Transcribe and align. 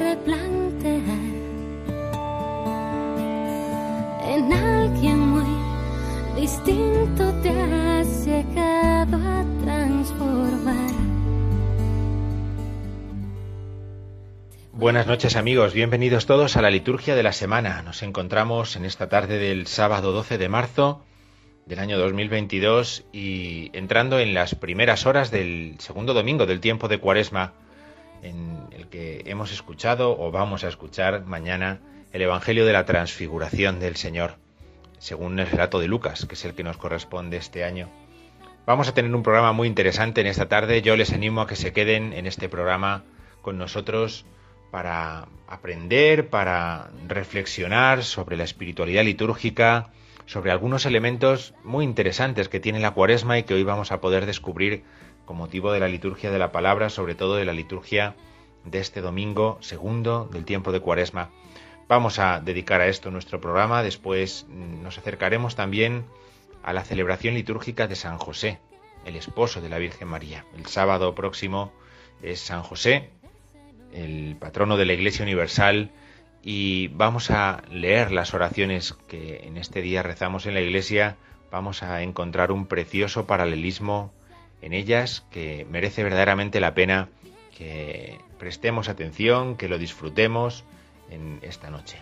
Replantear 0.00 1.20
en 4.34 4.52
alguien 4.52 5.18
muy 5.18 6.40
distinto 6.40 7.32
te 7.42 7.50
has 7.50 8.24
llegado 8.24 9.18
a 9.18 9.44
transformar. 9.62 10.90
Buenas 14.72 15.06
noches 15.06 15.36
amigos, 15.36 15.74
bienvenidos 15.74 16.24
todos 16.24 16.56
a 16.56 16.62
la 16.62 16.70
liturgia 16.70 17.14
de 17.14 17.22
la 17.22 17.32
semana. 17.32 17.82
Nos 17.82 18.02
encontramos 18.02 18.76
en 18.76 18.86
esta 18.86 19.10
tarde 19.10 19.38
del 19.38 19.66
sábado 19.66 20.12
12 20.12 20.38
de 20.38 20.48
marzo 20.48 21.04
del 21.66 21.78
año 21.78 21.98
2022 21.98 23.04
y 23.12 23.70
entrando 23.74 24.18
en 24.18 24.32
las 24.32 24.54
primeras 24.54 25.04
horas 25.04 25.30
del 25.30 25.74
segundo 25.78 26.14
domingo 26.14 26.46
del 26.46 26.60
tiempo 26.60 26.88
de 26.88 26.98
Cuaresma 26.98 27.52
en 28.22 28.66
el 28.72 28.88
que 28.88 29.22
hemos 29.26 29.52
escuchado 29.52 30.18
o 30.18 30.30
vamos 30.30 30.64
a 30.64 30.68
escuchar 30.68 31.24
mañana 31.24 31.80
el 32.12 32.22
Evangelio 32.22 32.66
de 32.66 32.72
la 32.72 32.84
Transfiguración 32.84 33.80
del 33.80 33.96
Señor, 33.96 34.36
según 34.98 35.38
el 35.38 35.46
relato 35.46 35.78
de 35.78 35.88
Lucas, 35.88 36.26
que 36.26 36.34
es 36.34 36.44
el 36.44 36.54
que 36.54 36.64
nos 36.64 36.76
corresponde 36.76 37.36
este 37.36 37.64
año. 37.64 37.88
Vamos 38.66 38.88
a 38.88 38.94
tener 38.94 39.14
un 39.14 39.22
programa 39.22 39.52
muy 39.52 39.68
interesante 39.68 40.20
en 40.20 40.26
esta 40.26 40.48
tarde. 40.48 40.82
Yo 40.82 40.96
les 40.96 41.12
animo 41.12 41.40
a 41.40 41.46
que 41.46 41.56
se 41.56 41.72
queden 41.72 42.12
en 42.12 42.26
este 42.26 42.48
programa 42.48 43.04
con 43.42 43.58
nosotros 43.58 44.26
para 44.70 45.28
aprender, 45.48 46.28
para 46.28 46.90
reflexionar 47.08 48.04
sobre 48.04 48.36
la 48.36 48.44
espiritualidad 48.44 49.04
litúrgica, 49.04 49.90
sobre 50.26 50.52
algunos 50.52 50.86
elementos 50.86 51.54
muy 51.64 51.84
interesantes 51.84 52.48
que 52.48 52.60
tiene 52.60 52.78
la 52.78 52.92
cuaresma 52.92 53.38
y 53.38 53.42
que 53.42 53.54
hoy 53.54 53.64
vamos 53.64 53.90
a 53.90 54.00
poder 54.00 54.26
descubrir 54.26 54.84
con 55.30 55.36
motivo 55.36 55.70
de 55.70 55.78
la 55.78 55.86
liturgia 55.86 56.32
de 56.32 56.40
la 56.40 56.50
palabra, 56.50 56.90
sobre 56.90 57.14
todo 57.14 57.36
de 57.36 57.44
la 57.44 57.52
liturgia 57.52 58.16
de 58.64 58.80
este 58.80 59.00
domingo 59.00 59.58
segundo 59.60 60.28
del 60.32 60.44
tiempo 60.44 60.72
de 60.72 60.80
cuaresma. 60.80 61.30
Vamos 61.86 62.18
a 62.18 62.40
dedicar 62.40 62.80
a 62.80 62.88
esto 62.88 63.12
nuestro 63.12 63.40
programa, 63.40 63.84
después 63.84 64.48
nos 64.48 64.98
acercaremos 64.98 65.54
también 65.54 66.04
a 66.64 66.72
la 66.72 66.82
celebración 66.82 67.34
litúrgica 67.34 67.86
de 67.86 67.94
San 67.94 68.18
José, 68.18 68.58
el 69.04 69.14
esposo 69.14 69.60
de 69.60 69.68
la 69.68 69.78
Virgen 69.78 70.08
María. 70.08 70.46
El 70.56 70.66
sábado 70.66 71.14
próximo 71.14 71.72
es 72.22 72.40
San 72.40 72.64
José, 72.64 73.10
el 73.92 74.34
patrono 74.34 74.76
de 74.76 74.86
la 74.86 74.94
Iglesia 74.94 75.22
Universal, 75.22 75.92
y 76.42 76.88
vamos 76.88 77.30
a 77.30 77.62
leer 77.70 78.10
las 78.10 78.34
oraciones 78.34 78.94
que 79.06 79.44
en 79.44 79.58
este 79.58 79.80
día 79.80 80.02
rezamos 80.02 80.46
en 80.46 80.54
la 80.54 80.60
Iglesia. 80.60 81.18
Vamos 81.52 81.84
a 81.84 82.02
encontrar 82.02 82.50
un 82.50 82.66
precioso 82.66 83.28
paralelismo 83.28 84.12
en 84.62 84.72
ellas 84.72 85.24
que 85.30 85.66
merece 85.70 86.02
verdaderamente 86.02 86.60
la 86.60 86.74
pena 86.74 87.08
que 87.56 88.18
prestemos 88.38 88.88
atención, 88.88 89.56
que 89.56 89.68
lo 89.68 89.78
disfrutemos 89.78 90.64
en 91.10 91.38
esta 91.42 91.70
noche. 91.70 91.98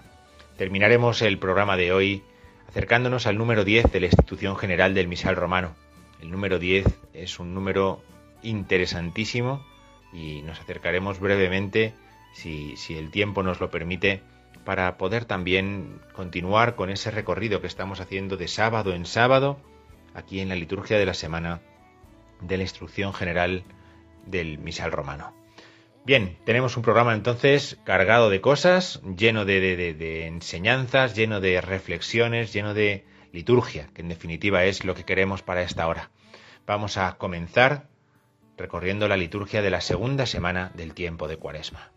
Terminaremos 0.56 1.22
el 1.22 1.38
programa 1.38 1.76
de 1.76 1.92
hoy 1.92 2.22
acercándonos 2.68 3.26
al 3.26 3.38
número 3.38 3.64
10 3.64 3.90
de 3.90 4.00
la 4.00 4.06
institución 4.06 4.56
general 4.56 4.94
del 4.94 5.08
misal 5.08 5.36
romano. 5.36 5.74
El 6.20 6.30
número 6.30 6.58
10 6.58 6.86
es 7.14 7.38
un 7.38 7.54
número 7.54 8.02
interesantísimo 8.42 9.64
y 10.12 10.42
nos 10.42 10.60
acercaremos 10.60 11.20
brevemente, 11.20 11.94
si, 12.34 12.76
si, 12.76 12.96
el 12.96 13.10
tiempo 13.10 13.42
nos 13.42 13.60
lo 13.60 13.70
permite, 13.70 14.22
para 14.64 14.98
poder 14.98 15.24
también 15.24 16.00
continuar 16.12 16.74
con 16.74 16.90
ese 16.90 17.10
recorrido 17.10 17.60
que 17.60 17.66
estamos 17.66 18.00
haciendo 18.00 18.36
de 18.36 18.48
sábado 18.48 18.94
en 18.94 19.06
sábado, 19.06 19.58
aquí 20.14 20.40
en 20.40 20.48
la 20.48 20.54
liturgia 20.54 20.98
de 20.98 21.06
la 21.06 21.14
semana 21.14 21.60
de 22.40 22.56
la 22.56 22.62
instrucción 22.62 23.12
general 23.12 23.64
del 24.26 24.58
misal 24.58 24.92
romano. 24.92 25.34
Bien, 26.04 26.38
tenemos 26.44 26.76
un 26.76 26.82
programa 26.82 27.12
entonces 27.12 27.78
cargado 27.84 28.30
de 28.30 28.40
cosas, 28.40 29.02
lleno 29.16 29.44
de, 29.44 30.26
enseñanzas, 30.26 31.14
lleno 31.14 31.40
de 31.40 31.60
reflexiones, 31.60 32.52
lleno 32.52 32.72
de 32.72 33.04
liturgia, 33.32 33.88
que 33.92 34.00
en 34.00 34.08
definitiva 34.08 34.64
es 34.64 34.84
lo 34.84 34.94
que 34.94 35.04
queremos 35.04 35.42
para 35.42 35.62
esta 35.62 35.86
hora. 35.86 36.10
Vamos 36.66 36.96
a 36.96 37.18
comenzar 37.18 37.88
recorriendo 38.56 39.06
la 39.06 39.16
liturgia 39.18 39.60
de 39.60 39.70
la 39.70 39.82
segunda 39.82 40.24
semana 40.24 40.72
del 40.74 40.94
tiempo 40.94 41.28
de 41.28 41.36
Cuaresma. 41.36 41.92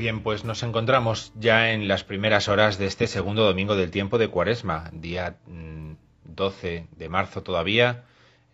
Bien, 0.00 0.22
pues 0.22 0.44
nos 0.44 0.62
encontramos 0.62 1.30
ya 1.38 1.72
en 1.72 1.86
las 1.86 2.04
primeras 2.04 2.48
horas 2.48 2.78
de 2.78 2.86
este 2.86 3.06
segundo 3.06 3.44
domingo 3.44 3.76
del 3.76 3.90
tiempo 3.90 4.16
de 4.16 4.28
Cuaresma, 4.28 4.88
día 4.94 5.36
mm, 5.46 5.92
12 6.24 6.86
de 6.96 7.08
marzo 7.10 7.42
todavía. 7.42 8.04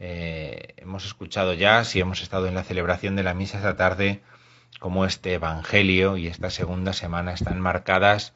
Eh, 0.00 0.74
hemos 0.76 1.06
escuchado 1.06 1.54
ya, 1.54 1.84
si 1.84 2.00
hemos 2.00 2.20
estado 2.20 2.48
en 2.48 2.56
la 2.56 2.64
celebración 2.64 3.14
de 3.14 3.22
la 3.22 3.32
misa 3.32 3.58
esta 3.58 3.76
tarde, 3.76 4.22
cómo 4.80 5.04
este 5.04 5.34
Evangelio 5.34 6.16
y 6.16 6.26
esta 6.26 6.50
segunda 6.50 6.92
semana 6.92 7.32
están 7.32 7.60
marcadas 7.60 8.32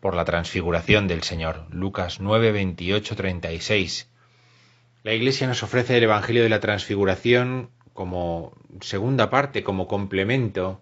por 0.00 0.14
la 0.14 0.24
transfiguración 0.24 1.06
del 1.06 1.22
Señor. 1.22 1.66
Lucas 1.68 2.18
9, 2.18 2.50
28, 2.50 3.14
36. 3.14 4.08
La 5.02 5.12
Iglesia 5.12 5.46
nos 5.46 5.62
ofrece 5.62 5.98
el 5.98 6.04
Evangelio 6.04 6.42
de 6.42 6.48
la 6.48 6.60
transfiguración 6.60 7.68
como 7.92 8.54
segunda 8.80 9.28
parte, 9.28 9.62
como 9.62 9.86
complemento, 9.86 10.80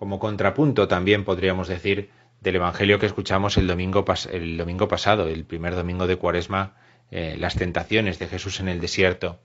como 0.00 0.18
contrapunto 0.18 0.88
también 0.88 1.24
podríamos 1.24 1.68
decir 1.68 2.08
del 2.40 2.56
Evangelio 2.56 2.98
que 2.98 3.04
escuchamos 3.04 3.58
el 3.58 3.66
domingo, 3.66 4.02
el 4.32 4.56
domingo 4.56 4.88
pasado, 4.88 5.28
el 5.28 5.44
primer 5.44 5.74
domingo 5.74 6.06
de 6.06 6.16
Cuaresma, 6.16 6.74
eh, 7.10 7.36
las 7.38 7.54
tentaciones 7.54 8.18
de 8.18 8.26
Jesús 8.26 8.60
en 8.60 8.70
el 8.70 8.80
desierto. 8.80 9.38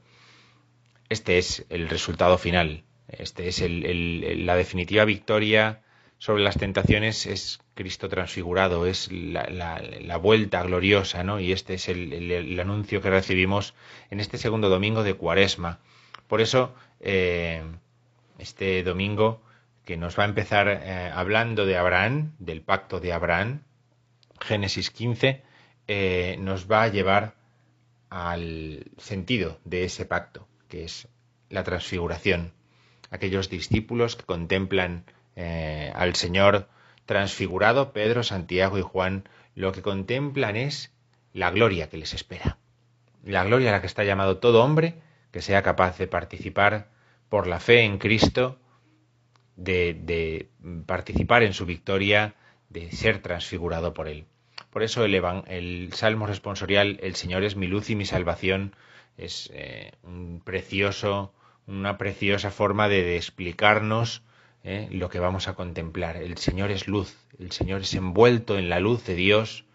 Este 1.09 1.39
es 1.39 1.65
el 1.67 1.89
resultado 1.89 2.37
final. 2.37 2.85
Este 3.09 3.49
es 3.49 3.61
la 3.67 4.55
definitiva 4.55 5.03
victoria 5.03 5.81
sobre 6.19 6.43
las 6.43 6.55
tentaciones 6.55 7.25
es 7.25 7.59
Cristo 7.73 8.07
transfigurado, 8.07 8.85
es 8.85 9.11
la, 9.11 10.17
vuelta 10.21 10.63
gloriosa, 10.63 11.25
¿no? 11.25 11.41
Y 11.41 11.51
este 11.51 11.73
es 11.73 11.89
el, 11.89 12.57
anuncio 12.61 13.01
que 13.01 13.09
recibimos 13.09 13.73
en 14.09 14.21
este 14.21 14.37
segundo 14.37 14.69
domingo 14.69 15.03
de 15.03 15.15
Cuaresma. 15.15 15.79
Por 16.29 16.39
eso, 16.39 16.73
eh, 17.01 17.61
este 18.39 18.83
domingo 18.83 19.41
que 19.85 19.97
nos 19.97 20.17
va 20.17 20.23
a 20.23 20.27
empezar 20.27 20.67
eh, 20.67 21.11
hablando 21.13 21.65
de 21.65 21.77
Abraham, 21.77 22.33
del 22.39 22.61
pacto 22.61 22.99
de 22.99 23.13
Abraham, 23.13 23.61
Génesis 24.41 24.89
15, 24.91 25.43
eh, 25.87 26.35
nos 26.39 26.69
va 26.69 26.83
a 26.83 26.87
llevar 26.87 27.35
al 28.09 28.85
sentido 28.97 29.59
de 29.63 29.85
ese 29.85 30.05
pacto, 30.05 30.47
que 30.67 30.83
es 30.85 31.07
la 31.49 31.63
transfiguración. 31.63 32.53
Aquellos 33.11 33.49
discípulos 33.49 34.15
que 34.15 34.25
contemplan 34.25 35.05
eh, 35.35 35.91
al 35.95 36.15
Señor 36.15 36.67
transfigurado, 37.05 37.93
Pedro, 37.93 38.23
Santiago 38.23 38.77
y 38.79 38.81
Juan, 38.81 39.29
lo 39.53 39.71
que 39.71 39.81
contemplan 39.81 40.55
es 40.55 40.91
la 41.33 41.51
gloria 41.51 41.89
que 41.89 41.97
les 41.97 42.13
espera. 42.13 42.57
La 43.23 43.43
gloria 43.43 43.69
a 43.69 43.73
la 43.73 43.81
que 43.81 43.87
está 43.87 44.03
llamado 44.03 44.37
todo 44.37 44.63
hombre 44.63 44.95
que 45.35 45.41
sea 45.41 45.63
capaz 45.63 45.97
de 45.97 46.07
participar 46.07 46.87
por 47.27 47.45
la 47.45 47.59
fe 47.59 47.81
en 47.81 47.97
Cristo, 47.97 48.57
de, 49.55 50.49
participar 50.85 51.43
en 51.43 51.53
su 51.53 51.65
victoria, 51.65 52.35
de 52.69 52.91
ser 52.91 53.21
transfigurado 53.21 53.93
por 53.93 54.07
Él. 54.07 54.25
Por 54.69 54.83
eso 54.83 55.05
el, 55.05 55.93
Salmo 55.93 56.27
responsorial, 56.27 56.99
El 57.01 57.15
Señor 57.15 57.43
es 57.43 57.55
mi 57.55 57.67
luz 57.67 57.89
y 57.89 57.95
mi 57.95 58.05
salvación, 58.05 58.75
es 59.17 59.49
eh, 59.53 59.93
un 60.03 60.41
precioso, 60.43 61.33
una 61.67 61.97
preciosa 61.97 62.51
forma 62.51 62.89
de, 62.89 63.15
explicarnos 63.15 64.21
eh, 64.63 64.89
lo 64.91 65.09
que 65.09 65.19
vamos 65.19 65.47
a 65.47 65.53
contemplar. 65.53 66.17
El 66.17 66.37
Señor 66.37 66.71
es 66.71 66.87
luz, 66.87 67.15
el 67.39 67.51
Señor 67.51 67.81
es 67.81 67.93
envuelto 67.93 68.57
en 68.57 68.69
la 68.69 68.79
luz 68.79 69.05
de 69.05 69.15
Dios 69.15 69.65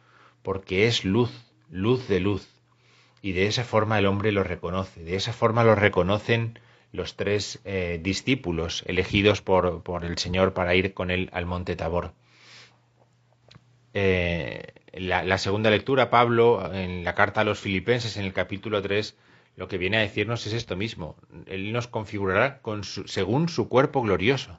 porque 0.42 0.86
es 0.86 1.04
luz, 1.04 1.30
luz 1.70 2.08
de 2.08 2.20
luz. 2.20 2.48
Y 3.22 3.32
de 3.32 3.46
esa 3.46 3.64
forma 3.64 3.98
el 3.98 4.06
hombre 4.06 4.32
lo 4.32 4.44
reconoce, 4.44 5.02
de 5.02 5.16
esa 5.16 5.32
forma 5.32 5.64
lo 5.64 5.74
reconocen 5.74 6.58
los 6.92 7.16
tres 7.16 7.60
eh, 7.64 8.00
discípulos 8.02 8.82
elegidos 8.86 9.42
por, 9.42 9.82
por, 9.82 10.04
el 10.04 10.18
Señor 10.18 10.54
para 10.54 10.74
ir 10.74 10.92
con 10.94 11.10
él 11.10 11.30
al 11.32 11.46
monte 11.46 11.76
Tabor. 11.76 12.12
Eh, 13.94 14.72
la, 14.92 15.38
segunda 15.38 15.70
lectura, 15.70 16.10
Pablo, 16.10 16.72
en 16.74 17.04
la 17.04 17.14
carta 17.14 17.42
a 17.42 17.44
los 17.44 17.60
filipenses, 17.60 18.16
en 18.16 18.24
el 18.24 18.32
capítulo 18.32 18.82
3, 18.82 19.16
lo 19.56 19.68
que 19.68 19.78
viene 19.78 19.98
a 19.98 20.00
decirnos 20.00 20.46
es 20.46 20.52
esto 20.52 20.76
mismo. 20.76 21.16
Él 21.46 21.72
nos 21.72 21.86
configurará 21.86 22.60
con 22.60 22.82
según 22.84 23.48
su 23.48 23.68
cuerpo 23.68 24.02
glorioso. 24.02 24.58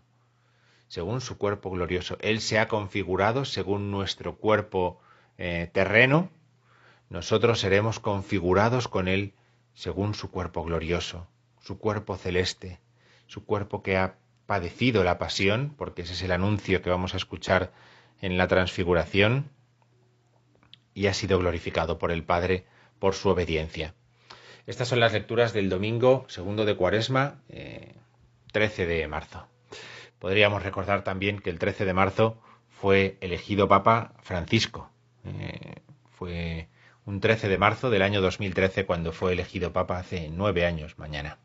Según 0.88 1.22
su 1.22 1.38
cuerpo 1.38 1.72
glorioso. 1.72 2.18
Él 2.22 2.42
se 2.42 2.60
ha 2.60 2.68
configurado 2.68 3.46
según 3.46 3.92
nuestro 3.92 4.36
cuerpo 4.36 5.00
eh, 5.38 5.70
terreno. 5.72 6.30
Nosotros 7.10 7.60
seremos 7.60 8.00
configurados 8.00 8.88
con 8.88 9.08
Él 9.08 9.34
según 9.74 10.14
su 10.14 10.32
cuerpo 10.32 10.64
glorioso 10.64 11.28
su 11.62 11.80
cuerpo 11.80 12.18
celeste, 12.18 12.80
su 13.28 13.46
cuerpo 13.46 13.82
que 13.82 13.98
ha 13.98 14.16
padecido 14.46 15.04
la 15.04 15.18
pasión, 15.18 15.74
porque 15.78 16.02
ese 16.02 16.14
es 16.14 16.22
el 16.24 16.32
anuncio 16.32 16.82
que 16.82 16.90
vamos 16.90 17.14
a 17.14 17.18
escuchar 17.18 17.72
en 18.22 18.38
la 18.38 18.48
transfiguración, 18.48 19.50
y 20.94 21.08
ha 21.08 21.14
sido 21.14 21.40
glorificado 21.40 21.98
por 21.98 22.12
el 22.12 22.24
Padre 22.24 22.66
por 23.00 23.16
su 23.16 23.30
obediencia. 23.30 23.96
Estas 24.68 24.88
son 24.88 25.00
las 25.00 25.14
lecturas 25.14 25.54
del 25.54 25.70
domingo 25.70 26.26
segundo 26.28 26.66
de 26.66 26.76
Cuaresma, 26.76 27.42
13 28.52 28.84
eh, 28.84 28.86
de 28.86 29.08
marzo. 29.08 29.48
Podríamos 30.20 30.62
recordar 30.62 31.04
también 31.04 31.40
que 31.40 31.50
el 31.50 31.58
13 31.58 31.86
de 31.86 31.94
marzo 31.94 32.38
fue 32.70 33.18
elegido 33.22 33.68
Papa 33.68 34.14
Francisco. 34.22 34.92
Eh, 35.26 35.82
fue 36.12 36.68
un 37.06 37.20
13 37.20 37.50
de 37.50 37.58
marzo 37.58 37.90
del 37.90 38.04
año 38.04 38.22
2013 38.22 38.86
cuando 38.86 39.14
fue 39.14 39.34
elegido 39.34 39.74
Papa 39.74 39.98
hace 39.98 40.30
nueve 40.32 40.66
años 40.66 41.00
mañana. 41.00 41.40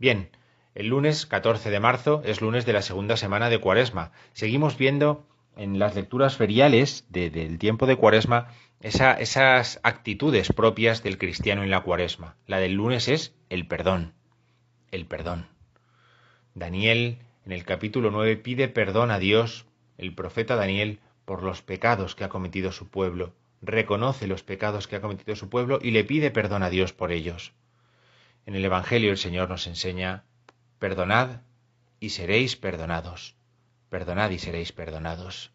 Bien, 0.00 0.30
el 0.74 0.86
lunes 0.86 1.26
14 1.26 1.68
de 1.68 1.78
marzo 1.78 2.22
es 2.24 2.40
lunes 2.40 2.64
de 2.64 2.72
la 2.72 2.80
segunda 2.80 3.18
semana 3.18 3.50
de 3.50 3.58
Cuaresma. 3.58 4.12
Seguimos 4.32 4.78
viendo 4.78 5.26
en 5.58 5.78
las 5.78 5.94
lecturas 5.94 6.38
feriales 6.38 7.04
del 7.10 7.58
tiempo 7.58 7.84
de 7.84 7.96
Cuaresma 7.96 8.48
esas 8.80 9.78
actitudes 9.82 10.54
propias 10.54 11.02
del 11.02 11.18
cristiano 11.18 11.62
en 11.62 11.70
la 11.70 11.82
Cuaresma. 11.82 12.34
La 12.46 12.60
del 12.60 12.72
lunes 12.72 13.08
es 13.08 13.34
el 13.50 13.66
perdón, 13.66 14.14
el 14.90 15.04
perdón. 15.04 15.48
Daniel 16.54 17.18
en 17.44 17.52
el 17.52 17.64
capítulo 17.66 18.10
9 18.10 18.38
pide 18.38 18.68
perdón 18.68 19.10
a 19.10 19.18
Dios, 19.18 19.66
el 19.98 20.14
profeta 20.14 20.56
Daniel, 20.56 21.00
por 21.26 21.42
los 21.42 21.60
pecados 21.60 22.14
que 22.14 22.24
ha 22.24 22.30
cometido 22.30 22.72
su 22.72 22.88
pueblo, 22.88 23.34
reconoce 23.60 24.26
los 24.26 24.42
pecados 24.44 24.88
que 24.88 24.96
ha 24.96 25.02
cometido 25.02 25.36
su 25.36 25.50
pueblo 25.50 25.78
y 25.82 25.90
le 25.90 26.04
pide 26.04 26.30
perdón 26.30 26.62
a 26.62 26.70
Dios 26.70 26.94
por 26.94 27.12
ellos. 27.12 27.52
En 28.46 28.54
el 28.54 28.64
Evangelio 28.64 29.10
el 29.10 29.18
Señor 29.18 29.48
nos 29.48 29.66
enseña, 29.66 30.24
perdonad 30.78 31.42
y 32.00 32.10
seréis 32.10 32.56
perdonados, 32.56 33.36
perdonad 33.90 34.30
y 34.30 34.38
seréis 34.38 34.72
perdonados. 34.72 35.52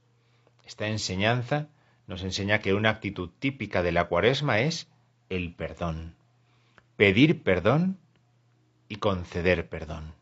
Esta 0.63 0.87
enseñanza 0.87 1.67
nos 2.07 2.23
enseña 2.23 2.59
que 2.59 2.73
una 2.73 2.89
actitud 2.89 3.29
típica 3.39 3.81
de 3.81 3.91
la 3.91 4.05
cuaresma 4.05 4.59
es 4.59 4.87
el 5.29 5.53
perdón, 5.53 6.15
pedir 6.95 7.41
perdón 7.43 7.97
y 8.87 8.97
conceder 8.97 9.67
perdón. 9.67 10.13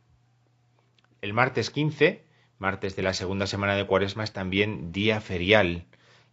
El 1.22 1.34
martes 1.34 1.70
15, 1.70 2.24
martes 2.58 2.96
de 2.96 3.04
la 3.04 3.14
segunda 3.14 3.48
semana 3.48 3.76
de 3.76 3.86
cuaresma, 3.86 4.24
es 4.24 4.32
también 4.32 4.92
día 4.92 5.20
ferial, 5.22 5.86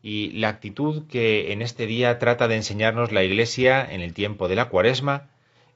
y 0.03 0.31
la 0.33 0.49
actitud 0.49 1.07
que 1.09 1.53
en 1.53 1.63
este 1.63 1.87
día 1.87 2.19
trata 2.19 2.49
de 2.49 2.57
enseñarnos 2.57 3.13
la 3.13 3.25
Iglesia 3.25 3.85
en 3.85 4.01
el 4.01 4.15
tiempo 4.15 4.49
de 4.49 4.55
la 4.55 4.69
cuaresma 4.69 5.30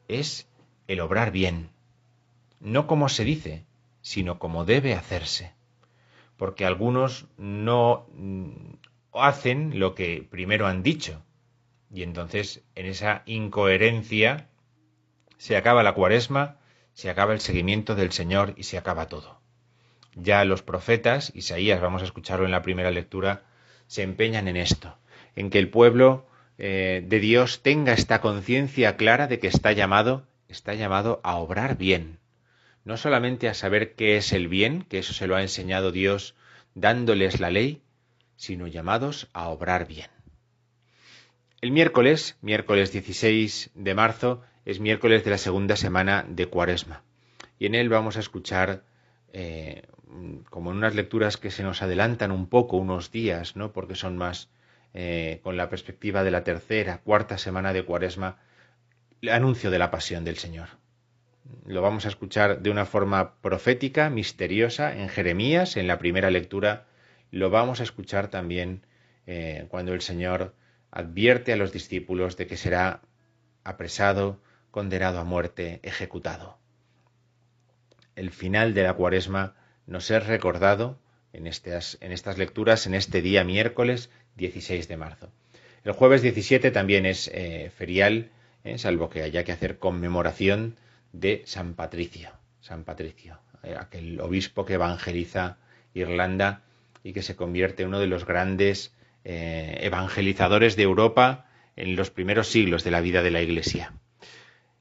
es 0.09 0.49
el 0.87 1.01
obrar 1.01 1.31
bien, 1.31 1.71
no 2.61 2.87
como 2.87 3.09
se 3.09 3.25
dice, 3.25 3.65
sino 4.01 4.39
como 4.39 4.65
debe 4.65 4.95
hacerse, 4.95 5.53
porque 6.37 6.67
algunos 6.67 7.27
no 7.37 8.07
mm, 8.13 8.75
hacen 9.13 9.79
lo 9.79 9.95
que 9.95 10.27
primero 10.31 10.67
han 10.67 10.83
dicho, 10.83 11.23
y 11.93 12.03
entonces 12.03 12.63
en 12.75 12.87
esa 12.87 13.23
incoherencia 13.27 14.49
se 15.39 15.57
acaba 15.57 15.83
la 15.83 15.95
cuaresma, 15.95 16.59
se 16.93 17.11
acaba 17.11 17.33
el 17.33 17.41
seguimiento 17.41 17.95
del 17.95 18.13
Señor 18.13 18.55
y 18.57 18.65
se 18.65 18.79
acaba 18.79 19.09
todo. 19.09 19.41
Ya 20.15 20.45
los 20.45 20.63
profetas, 20.63 21.33
Isaías, 21.35 21.81
vamos 21.81 22.03
a 22.03 22.05
escucharlo 22.05 22.45
en 22.45 22.53
la 22.53 22.63
primera 22.63 22.91
lectura, 22.91 23.45
se 23.87 24.03
empeñan 24.03 24.49
en 24.49 24.57
esto, 24.57 24.97
en 25.35 25.51
que 25.51 25.59
el 25.59 25.71
pueblo 25.71 26.27
eh, 26.59 27.03
de 27.07 27.21
Dios 27.21 27.63
tenga 27.63 27.93
esta 27.93 28.21
conciencia 28.21 28.97
clara 28.97 29.27
de 29.27 29.39
que 29.39 29.49
está 29.49 29.73
llamado, 29.73 30.27
está 30.49 30.75
llamado 30.75 31.21
a 31.25 31.37
obrar 31.37 31.77
bien, 31.77 32.19
no 32.85 32.97
solamente 32.97 33.49
a 33.49 33.55
saber 33.55 33.95
qué 33.95 34.17
es 34.17 34.33
el 34.33 34.49
bien, 34.49 34.83
que 34.83 34.99
eso 34.99 35.13
se 35.13 35.27
lo 35.27 35.37
ha 35.37 35.43
enseñado 35.43 35.91
Dios 35.91 36.35
dándoles 36.75 37.41
la 37.41 37.51
ley, 37.51 37.83
sino 38.37 38.67
llamados 38.67 39.29
a 39.33 39.49
obrar 39.49 39.87
bien. 39.87 40.11
El 41.61 41.71
miércoles, 41.71 42.37
miércoles 42.43 42.93
16 42.93 43.71
de 43.75 43.95
marzo, 43.95 44.43
es 44.65 44.81
miércoles 44.81 45.25
de 45.25 45.31
la 45.31 45.39
segunda 45.39 45.77
semana 45.77 46.25
de 46.29 46.47
Cuaresma. 46.47 47.03
Y 47.59 47.67
en 47.67 47.75
él 47.75 47.89
vamos 47.89 48.17
a 48.17 48.21
escuchar, 48.21 48.85
eh, 49.33 49.87
como 50.51 50.71
en 50.71 50.77
unas 50.77 50.95
lecturas 50.95 51.37
que 51.37 51.51
se 51.51 51.63
nos 51.63 51.81
adelantan 51.81 52.33
un 52.33 52.49
poco, 52.49 52.77
unos 52.77 53.11
días, 53.11 53.57
¿no? 53.57 53.73
porque 53.73 53.95
son 53.95 54.17
más 54.17 54.51
eh, 54.95 55.41
con 55.43 55.57
la 55.57 55.69
perspectiva 55.69 56.23
de 56.23 56.31
la 56.31 56.45
tercera, 56.45 56.99
cuarta 56.99 57.37
semana 57.37 57.73
de 57.73 57.85
Cuaresma, 57.85 58.39
el 59.23 59.31
anuncio 59.31 59.73
de 59.73 59.79
la 59.81 59.91
pasión 59.91 60.25
del 60.25 60.37
Señor. 60.37 60.69
Lo 61.67 61.83
vamos 61.83 62.07
a 62.07 62.09
escuchar 62.09 62.61
de 62.61 62.71
una 62.71 62.87
forma 62.87 63.35
profética, 63.41 64.09
misteriosa, 64.09 64.97
en 64.97 65.09
Jeremías, 65.09 65.77
en 65.77 65.89
la 65.89 65.99
primera 65.99 66.31
lectura. 66.31 66.87
Lo 67.31 67.51
vamos 67.51 67.81
a 67.81 67.83
escuchar 67.83 68.29
también 68.29 68.87
eh, 69.27 69.67
cuando 69.69 69.95
el 69.95 70.01
Señor 70.01 70.55
advierte 70.91 71.53
a 71.53 71.57
los 71.57 71.73
discípulos 71.73 72.37
de 72.37 72.47
que 72.47 72.57
será 72.57 73.01
apresado, 73.65 74.41
condenado 74.71 75.19
a 75.19 75.25
muerte, 75.25 75.81
ejecutado. 75.83 76.59
El 78.15 78.31
final 78.31 78.75
de 78.75 78.85
la 78.85 78.95
cuaresma 78.95 79.57
nos 79.87 80.11
es 80.11 80.25
recordado 80.25 81.01
en 81.33 81.49
estas, 81.49 81.99
en 82.01 82.13
estas 82.13 82.39
lecturas 82.39 82.87
en 82.87 82.95
este 82.95 83.23
día 83.23 83.43
miércoles 83.43 84.09
16 84.37 84.89
de 84.89 84.97
marzo. 84.97 85.31
El 85.85 85.93
jueves 85.93 86.23
17 86.23 86.71
también 86.71 87.05
es 87.05 87.31
eh, 87.35 87.71
ferial, 87.77 88.31
eh, 88.65 88.79
salvo 88.79 89.11
que 89.11 89.23
haya 89.23 89.45
que 89.45 89.53
hacer 89.53 89.79
conmemoración 89.79 90.77
de 91.13 91.43
San 91.45 91.75
Patricio. 91.75 92.31
San 92.61 92.85
Patricio, 92.85 93.39
eh, 93.63 93.77
aquel 93.79 94.21
obispo 94.21 94.65
que 94.65 94.75
evangeliza 94.75 95.59
Irlanda 95.93 96.63
y 97.03 97.13
que 97.13 97.23
se 97.23 97.37
convierte 97.37 97.83
en 97.83 97.89
uno 97.89 98.01
de 98.01 98.07
los 98.07 98.25
grandes 98.25 98.95
evangelizadores 99.27 100.77
de 100.77 100.83
Europa 100.83 101.47
en 101.77 101.97
los 101.97 102.11
primeros 102.11 102.49
siglos 102.49 102.85
de 102.85 102.91
la 102.91 103.01
vida 103.01 103.23
de 103.23 103.31
la 103.31 103.41
Iglesia. 103.41 103.95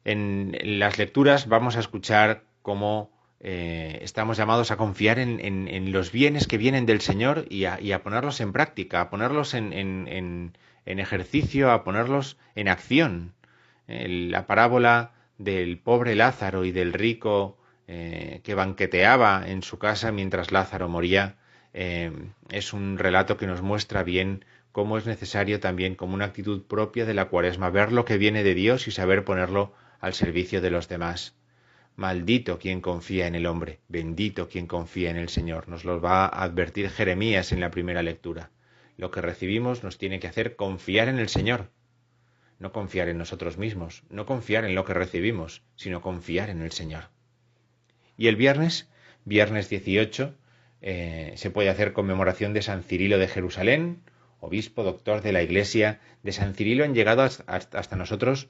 En, 0.03 0.57
las 0.79 0.97
lecturas 0.97 1.47
vamos 1.47 1.77
a 1.77 1.79
escuchar 1.79 2.43
cómo 2.61 3.09
eh, 3.43 3.99
estamos 4.01 4.37
llamados 4.37 4.71
a 4.71 4.77
confiar 4.77 5.19
en, 5.19 5.91
los 5.91 6.11
bienes 6.11 6.47
que 6.47 6.57
vienen 6.57 6.85
del 6.85 7.01
Señor 7.01 7.45
y 7.49 7.65
a, 7.65 8.03
ponerlos 8.03 8.39
en 8.41 8.53
práctica, 8.53 9.01
a 9.01 9.09
ponerlos 9.09 9.53
en, 9.53 10.53
ejercicio, 10.85 11.71
a 11.71 11.83
ponerlos 11.83 12.37
en 12.55 12.69
acción. 12.69 13.33
la 13.87 14.47
parábola 14.47 15.11
del 15.37 15.77
pobre 15.77 16.15
Lázaro 16.15 16.65
y 16.65 16.71
del 16.71 16.93
rico 16.93 17.57
eh, 17.87 18.41
que 18.43 18.55
banqueteaba 18.55 19.43
en 19.45 19.61
su 19.61 19.77
casa 19.77 20.11
mientras 20.11 20.51
Lázaro 20.51 20.87
moría 20.87 21.35
eh, 21.73 22.11
es 22.49 22.71
un 22.71 22.97
relato 22.97 23.35
que 23.35 23.47
nos 23.47 23.61
muestra 23.61 24.03
bien 24.03 24.45
cómo 24.71 24.97
es 24.97 25.05
necesario 25.05 25.59
también 25.59 25.95
como 25.95 26.13
una 26.13 26.25
actitud 26.25 26.63
propia 26.63 27.05
de 27.05 27.13
la 27.13 27.25
cuaresma 27.25 27.69
ver 27.69 27.91
lo 27.91 28.05
que 28.05 28.17
viene 28.17 28.43
de 28.43 28.55
Dios 28.55 28.87
y 28.87 28.91
saber 28.91 29.25
ponerlo 29.25 29.73
al 29.99 30.13
servicio 30.13 30.61
de 30.61 30.71
los 30.71 30.87
demás. 30.87 31.35
Maldito 31.95 32.57
quien 32.57 32.81
confía 32.81 33.27
en 33.27 33.35
el 33.35 33.45
hombre, 33.45 33.79
bendito 33.87 34.49
quien 34.49 34.65
confía 34.65 35.11
en 35.11 35.17
el 35.17 35.29
Señor. 35.29 35.69
Nos 35.69 35.85
lo 35.85 36.01
va 36.01 36.25
a 36.25 36.43
advertir 36.43 36.89
Jeremías 36.89 37.51
en 37.51 37.59
la 37.59 37.69
primera 37.69 38.01
lectura. 38.01 38.49
Lo 38.97 39.11
que 39.11 39.21
recibimos 39.21 39.83
nos 39.83 39.99
tiene 39.99 40.19
que 40.19 40.27
hacer 40.27 40.55
confiar 40.55 41.07
en 41.07 41.19
el 41.19 41.29
Señor, 41.29 41.69
no 42.57 42.71
confiar 42.71 43.09
en 43.09 43.19
nosotros 43.19 43.57
mismos, 43.57 44.03
no 44.09 44.25
confiar 44.25 44.65
en 44.65 44.73
lo 44.73 44.85
que 44.85 44.93
recibimos, 44.95 45.61
sino 45.75 46.01
confiar 46.01 46.49
en 46.49 46.61
el 46.61 46.71
Señor. 46.71 47.09
Y 48.17 48.27
el 48.27 48.37
viernes, 48.37 48.89
viernes 49.25 49.69
18, 49.69 50.35
eh, 50.81 51.33
se 51.35 51.51
puede 51.51 51.69
hacer 51.69 51.93
conmemoración 51.93 52.53
de 52.53 52.63
San 52.63 52.83
Cirilo 52.83 53.19
de 53.19 53.27
Jerusalén, 53.27 54.01
obispo 54.39 54.83
doctor 54.83 55.21
de 55.21 55.31
la 55.31 55.43
Iglesia. 55.43 55.99
De 56.23 56.31
San 56.31 56.55
Cirilo 56.55 56.85
han 56.85 56.95
llegado 56.95 57.21
hasta 57.21 57.95
nosotros 57.95 58.49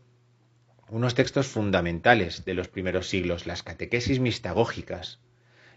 unos 0.93 1.15
textos 1.15 1.47
fundamentales 1.47 2.45
de 2.45 2.53
los 2.53 2.67
primeros 2.67 3.09
siglos, 3.09 3.47
las 3.47 3.63
catequesis 3.63 4.19
mistagógicas, 4.19 5.19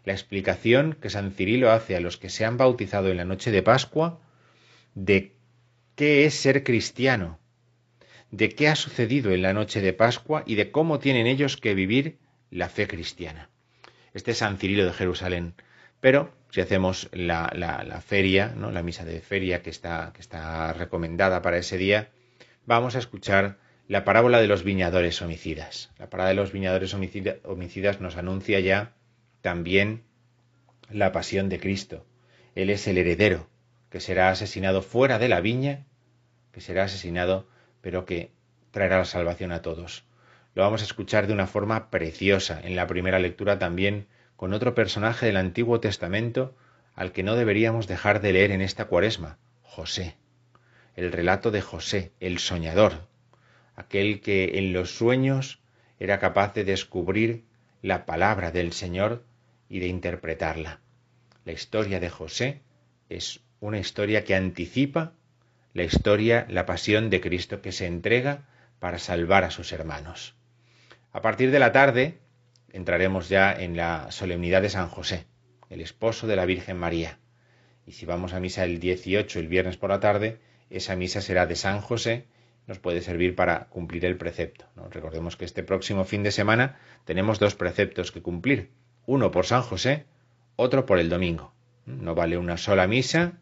la 0.05 0.13
explicación 0.13 0.99
que 1.01 1.09
San 1.09 1.33
Cirilo 1.33 1.71
hace 1.71 1.97
a 1.97 2.01
los 2.01 2.19
que 2.19 2.29
se 2.29 2.45
han 2.45 2.59
bautizado 2.59 3.09
en 3.09 3.17
la 3.17 3.25
noche 3.25 3.51
de 3.51 3.63
Pascua 3.63 4.21
de 4.95 5.33
qué 5.95 6.27
es 6.27 6.35
ser 6.35 6.65
cristiano, 6.65 7.39
de 8.31 8.51
qué 8.51 8.69
ha 8.69 8.77
sucedido 8.77 9.33
en 9.33 9.41
la 9.41 9.55
noche 9.55 9.81
de 9.81 9.95
Pascua 9.95 10.43
y 10.45 10.55
de 10.55 10.71
cómo 10.71 10.99
tienen 10.99 11.27
ellos 11.27 11.57
que 11.57 11.75
vivir 11.75 12.19
la 12.51 12.69
fe 12.69 12.87
cristiana. 12.87 13.49
Este 14.13 14.33
es 14.33 14.39
San 14.39 14.59
Cirilo 14.59 14.85
de 14.85 14.93
Jerusalén. 14.93 15.55
Pero 15.99 16.35
si 16.51 16.61
hacemos 16.61 17.09
la, 17.13 17.51
la, 17.55 18.01
feria, 18.03 18.53
¿no? 18.55 18.71
la 18.71 18.83
misa 18.83 19.07
de 19.07 19.23
feria 19.23 19.63
que 19.63 19.71
está, 19.71 20.13
que 20.15 20.21
está 20.21 20.75
recomendada 20.75 21.41
para 21.41 21.57
ese 21.57 21.79
día, 21.79 22.11
vamos 22.67 22.97
a 22.97 22.99
escuchar 22.99 23.65
la 23.89 24.05
parábola 24.05 24.41
de 24.41 24.49
los 24.49 24.65
viñadores 24.65 25.23
homicidas. 25.23 25.91
La 25.99 26.11
parábola 26.11 26.31
de 26.31 26.35
los 26.35 26.53
viñadores 26.53 26.95
homicidas 26.95 28.01
nos 28.01 28.17
anuncia 28.17 28.59
ya 28.61 28.95
también 29.43 30.03
la 30.91 31.13
pasión 31.13 31.49
de 31.49 31.61
Cristo. 31.61 32.05
Él 32.55 32.71
es 32.71 32.89
el 32.89 32.99
heredero, 32.99 33.49
que 33.91 34.01
será 34.01 34.31
asesinado 34.31 34.83
fuera 34.83 35.19
de 35.19 35.29
la 35.29 35.41
viña, 35.41 35.85
que 36.53 36.61
será 36.61 36.85
asesinado 36.85 37.47
pero 37.81 38.05
que 38.05 38.33
traerá 38.73 38.99
la 38.99 39.05
salvación 39.05 39.53
a 39.53 39.63
todos. 39.63 40.05
Lo 40.55 40.63
vamos 40.63 40.81
a 40.81 40.87
escuchar 40.87 41.29
de 41.29 41.33
una 41.33 41.47
forma 41.47 41.91
preciosa 41.91 42.61
en 42.65 42.75
la 42.75 42.89
primera 42.89 43.21
lectura 43.21 43.61
también 43.61 44.09
con 44.35 44.53
otro 44.53 44.75
personaje 44.75 45.27
del 45.27 45.37
Antiguo 45.37 45.79
Testamento 45.79 46.57
al 46.97 47.13
que 47.13 47.23
no 47.23 47.37
deberíamos 47.37 47.87
dejar 47.87 48.21
de 48.21 48.33
leer 48.33 48.51
en 48.51 48.63
esta 48.63 48.87
cuaresma, 48.87 49.39
José. 49.63 50.17
El 50.97 51.13
relato 51.13 51.53
de 51.53 51.61
José, 51.61 52.13
el 52.19 52.39
soñador, 52.39 53.07
aquel 53.77 54.21
que 54.21 54.59
en 54.59 54.73
los 54.73 54.97
sueños 54.97 55.61
era 56.01 56.19
capaz 56.19 56.55
de 56.55 56.65
descubrir 56.65 57.45
la 57.83 58.07
palabra 58.07 58.51
del 58.51 58.73
Señor 58.73 59.25
y 59.69 59.79
de 59.79 59.87
interpretarla. 59.87 60.81
La 61.45 61.53
historia 61.53 62.01
de 62.01 62.11
José 62.11 62.63
es 63.09 63.41
una 63.61 63.79
historia 63.79 64.25
que 64.25 64.35
anticipa 64.35 65.13
la 65.73 65.85
historia, 65.85 66.47
la 66.49 66.67
pasión 66.67 67.11
de 67.11 67.21
Cristo 67.21 67.61
que 67.61 67.71
se 67.71 67.87
entrega 67.87 68.49
para 68.79 68.99
salvar 68.99 69.45
a 69.45 69.51
sus 69.51 69.73
hermanos. 69.73 70.35
A 71.13 71.23
partir 71.23 71.51
de 71.51 71.59
la 71.59 71.73
tarde 71.73 72.19
entraremos 72.73 73.29
ya 73.29 73.53
en 73.53 73.77
la 73.77 74.11
solemnidad 74.11 74.63
de 74.63 74.71
San 74.71 74.89
José, 74.89 75.27
el 75.71 75.81
esposo 75.81 76.27
de 76.27 76.37
la 76.37 76.47
Virgen 76.47 76.79
María. 76.79 77.19
Y 77.87 77.93
si 77.93 78.07
vamos 78.07 78.33
a 78.33 78.41
misa 78.41 78.65
el 78.65 78.81
18, 78.81 79.39
el 79.39 79.49
viernes 79.49 79.77
por 79.77 79.91
la 79.91 80.01
tarde, 80.01 80.41
esa 80.71 80.97
misa 80.97 81.21
será 81.21 81.47
de 81.47 81.57
San 81.57 81.81
José, 81.81 82.27
nos 82.67 82.79
puede 82.79 83.01
servir 83.01 83.35
para 83.35 83.67
cumplir 83.67 84.05
el 84.05 84.17
precepto. 84.17 84.67
Recordemos 84.91 85.37
que 85.37 85.45
este 85.45 85.63
próximo 85.63 86.05
fin 86.05 86.23
de 86.23 86.33
semana 86.33 86.79
tenemos 87.05 87.39
dos 87.39 87.55
preceptos 87.55 88.13
que 88.13 88.23
cumplir, 88.23 88.71
uno 89.07 89.31
por 89.31 89.47
San 89.47 89.63
José, 89.63 90.05
otro 90.57 90.87
por 90.87 90.99
el 90.99 91.09
domingo. 91.09 91.53
No 91.87 92.15
vale 92.15 92.39
una 92.39 92.57
sola 92.57 92.87
misa 92.87 93.39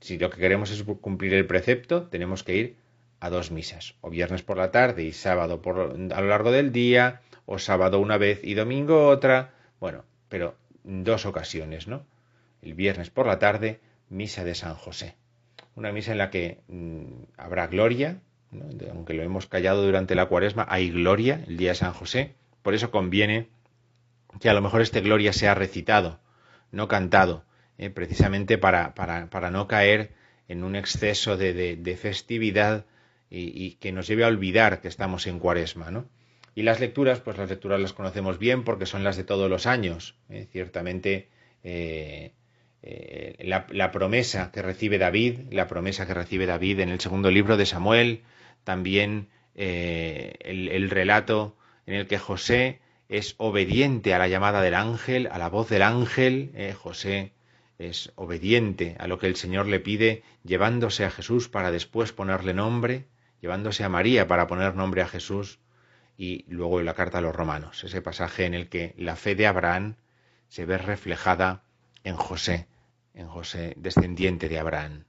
si 0.00 0.18
lo 0.18 0.30
que 0.30 0.38
queremos 0.38 0.70
es 0.70 0.84
cumplir 1.00 1.34
el 1.34 1.46
precepto, 1.46 2.04
tenemos 2.04 2.44
que 2.44 2.56
ir 2.56 2.76
a 3.20 3.30
dos 3.30 3.50
misas, 3.50 3.94
o 4.02 4.10
viernes 4.10 4.42
por 4.42 4.58
la 4.58 4.70
tarde 4.70 5.04
y 5.04 5.12
sábado 5.12 5.62
por, 5.62 5.78
a 5.78 6.20
lo 6.20 6.28
largo 6.28 6.50
del 6.50 6.70
día, 6.70 7.22
o 7.46 7.58
sábado 7.58 7.98
una 7.98 8.18
vez 8.18 8.40
y 8.44 8.54
domingo 8.54 9.08
otra, 9.08 9.54
bueno, 9.80 10.04
pero 10.28 10.56
dos 10.84 11.24
ocasiones, 11.24 11.88
¿no? 11.88 12.04
El 12.62 12.74
viernes 12.74 13.10
por 13.10 13.26
la 13.26 13.38
tarde, 13.38 13.80
misa 14.10 14.44
de 14.44 14.54
San 14.54 14.74
José. 14.74 15.16
Una 15.74 15.92
misa 15.92 16.12
en 16.12 16.18
la 16.18 16.30
que 16.30 16.60
mm, 16.68 17.24
habrá 17.36 17.66
gloria, 17.66 18.20
aunque 18.90 19.14
lo 19.14 19.22
hemos 19.22 19.46
callado 19.46 19.82
durante 19.84 20.14
la 20.14 20.26
cuaresma, 20.26 20.66
hay 20.68 20.90
gloria 20.90 21.44
el 21.46 21.56
día 21.56 21.70
de 21.70 21.76
San 21.76 21.92
José, 21.92 22.34
por 22.62 22.74
eso 22.74 22.90
conviene 22.90 23.48
que 24.40 24.48
a 24.48 24.54
lo 24.54 24.60
mejor 24.60 24.80
este 24.82 25.00
gloria 25.00 25.32
sea 25.32 25.54
recitado, 25.54 26.20
no 26.70 26.88
cantado, 26.88 27.44
eh, 27.78 27.90
precisamente 27.90 28.58
para, 28.58 28.94
para, 28.94 29.28
para, 29.28 29.50
no 29.50 29.66
caer 29.66 30.12
en 30.48 30.64
un 30.64 30.76
exceso 30.76 31.36
de, 31.36 31.76
de, 31.76 31.96
festividad 31.96 32.86
y, 33.30 33.72
que 33.72 33.92
nos 33.92 34.06
lleve 34.06 34.24
a 34.24 34.28
olvidar 34.28 34.80
que 34.80 34.88
estamos 34.88 35.26
en 35.26 35.38
cuaresma, 35.38 35.90
¿no? 35.90 36.08
Y 36.54 36.62
las 36.62 36.80
lecturas, 36.80 37.20
pues 37.20 37.36
las 37.36 37.50
lecturas 37.50 37.80
las 37.80 37.92
conocemos 37.92 38.38
bien 38.38 38.64
porque 38.64 38.86
son 38.86 39.04
las 39.04 39.16
de 39.16 39.24
todos 39.24 39.50
los 39.50 39.66
años. 39.66 40.16
¿eh? 40.30 40.48
Ciertamente 40.50 41.28
eh, 41.62 42.32
la, 43.40 43.66
la, 43.70 43.90
promesa 43.90 44.50
que 44.52 44.62
recibe 44.62 44.96
David, 44.96 45.52
la 45.52 45.66
promesa 45.66 46.06
que 46.06 46.14
recibe 46.14 46.46
David 46.46 46.80
en 46.80 46.88
el 46.88 47.00
segundo 47.00 47.30
libro 47.30 47.58
de 47.58 47.66
Samuel, 47.66 48.22
también 48.66 49.28
el, 49.54 50.68
el 50.68 50.90
relato 50.90 51.56
en 51.86 51.94
el 51.94 52.08
que 52.08 52.18
José 52.18 52.80
es 53.08 53.36
obediente 53.38 54.12
a 54.12 54.18
la 54.18 54.26
llamada 54.26 54.60
del 54.60 54.74
ángel, 54.74 55.28
a 55.30 55.38
la 55.38 55.48
voz 55.48 55.68
del 55.68 55.82
ángel. 55.82 56.50
José 56.76 57.32
es 57.78 58.12
obediente 58.16 58.96
a 58.98 59.06
lo 59.06 59.20
que 59.20 59.28
el 59.28 59.36
Señor 59.36 59.68
le 59.68 59.78
pide, 59.78 60.24
llevándose 60.42 61.04
a 61.04 61.12
Jesús 61.12 61.48
para 61.48 61.70
después 61.70 62.12
ponerle 62.12 62.54
nombre, 62.54 63.06
llevándose 63.40 63.84
a 63.84 63.88
María 63.88 64.26
para 64.26 64.48
poner 64.48 64.74
nombre 64.74 65.02
a 65.02 65.06
Jesús, 65.06 65.60
y 66.18 66.44
luego 66.48 66.82
la 66.82 66.94
carta 66.94 67.18
a 67.18 67.20
los 67.20 67.36
romanos, 67.36 67.84
ese 67.84 68.02
pasaje 68.02 68.46
en 68.46 68.54
el 68.54 68.68
que 68.68 68.94
la 68.98 69.14
fe 69.14 69.36
de 69.36 69.46
Abraham 69.46 69.94
se 70.48 70.66
ve 70.66 70.76
reflejada 70.76 71.62
en 72.02 72.16
José, 72.16 72.66
en 73.14 73.28
José 73.28 73.74
descendiente 73.76 74.48
de 74.48 74.58
Abraham. 74.58 75.04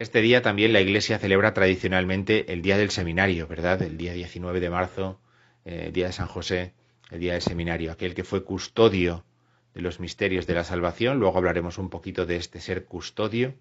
Este 0.00 0.22
día 0.22 0.40
también 0.40 0.72
la 0.72 0.80
Iglesia 0.80 1.18
celebra 1.18 1.52
tradicionalmente 1.52 2.54
el 2.54 2.62
día 2.62 2.78
del 2.78 2.90
seminario, 2.90 3.46
¿verdad? 3.46 3.82
El 3.82 3.98
día 3.98 4.14
19 4.14 4.58
de 4.58 4.70
marzo, 4.70 5.20
eh, 5.66 5.90
día 5.92 6.06
de 6.06 6.12
San 6.14 6.26
José, 6.26 6.72
el 7.10 7.20
día 7.20 7.34
del 7.34 7.42
seminario, 7.42 7.92
aquel 7.92 8.14
que 8.14 8.24
fue 8.24 8.42
custodio 8.42 9.26
de 9.74 9.82
los 9.82 10.00
misterios 10.00 10.46
de 10.46 10.54
la 10.54 10.64
salvación, 10.64 11.18
luego 11.18 11.36
hablaremos 11.36 11.76
un 11.76 11.90
poquito 11.90 12.24
de 12.24 12.36
este 12.36 12.62
ser 12.62 12.86
custodio, 12.86 13.52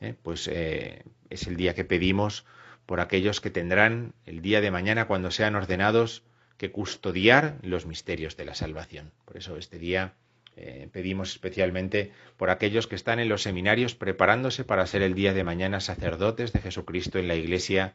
¿eh? 0.00 0.14
pues 0.22 0.48
eh, 0.50 1.02
es 1.28 1.46
el 1.46 1.58
día 1.58 1.74
que 1.74 1.84
pedimos 1.84 2.46
por 2.86 3.00
aquellos 3.00 3.42
que 3.42 3.50
tendrán 3.50 4.14
el 4.24 4.40
día 4.40 4.62
de 4.62 4.70
mañana 4.70 5.06
cuando 5.06 5.30
sean 5.30 5.56
ordenados 5.56 6.22
que 6.56 6.72
custodiar 6.72 7.58
los 7.60 7.84
misterios 7.84 8.38
de 8.38 8.46
la 8.46 8.54
salvación. 8.54 9.12
Por 9.26 9.36
eso 9.36 9.58
este 9.58 9.78
día 9.78 10.14
eh, 10.56 10.88
pedimos 10.90 11.30
especialmente 11.32 12.12
por 12.38 12.48
aquellos 12.48 12.86
que 12.86 12.94
están 12.94 13.18
en 13.18 13.28
los 13.28 13.42
seminarios 13.42 13.94
preparándose 13.94 14.64
para 14.64 14.86
ser 14.86 15.02
el 15.02 15.14
día 15.14 15.34
de 15.34 15.44
mañana 15.44 15.80
sacerdotes 15.80 16.52
de 16.54 16.60
Jesucristo 16.60 17.18
en 17.18 17.28
la 17.28 17.34
Iglesia, 17.34 17.94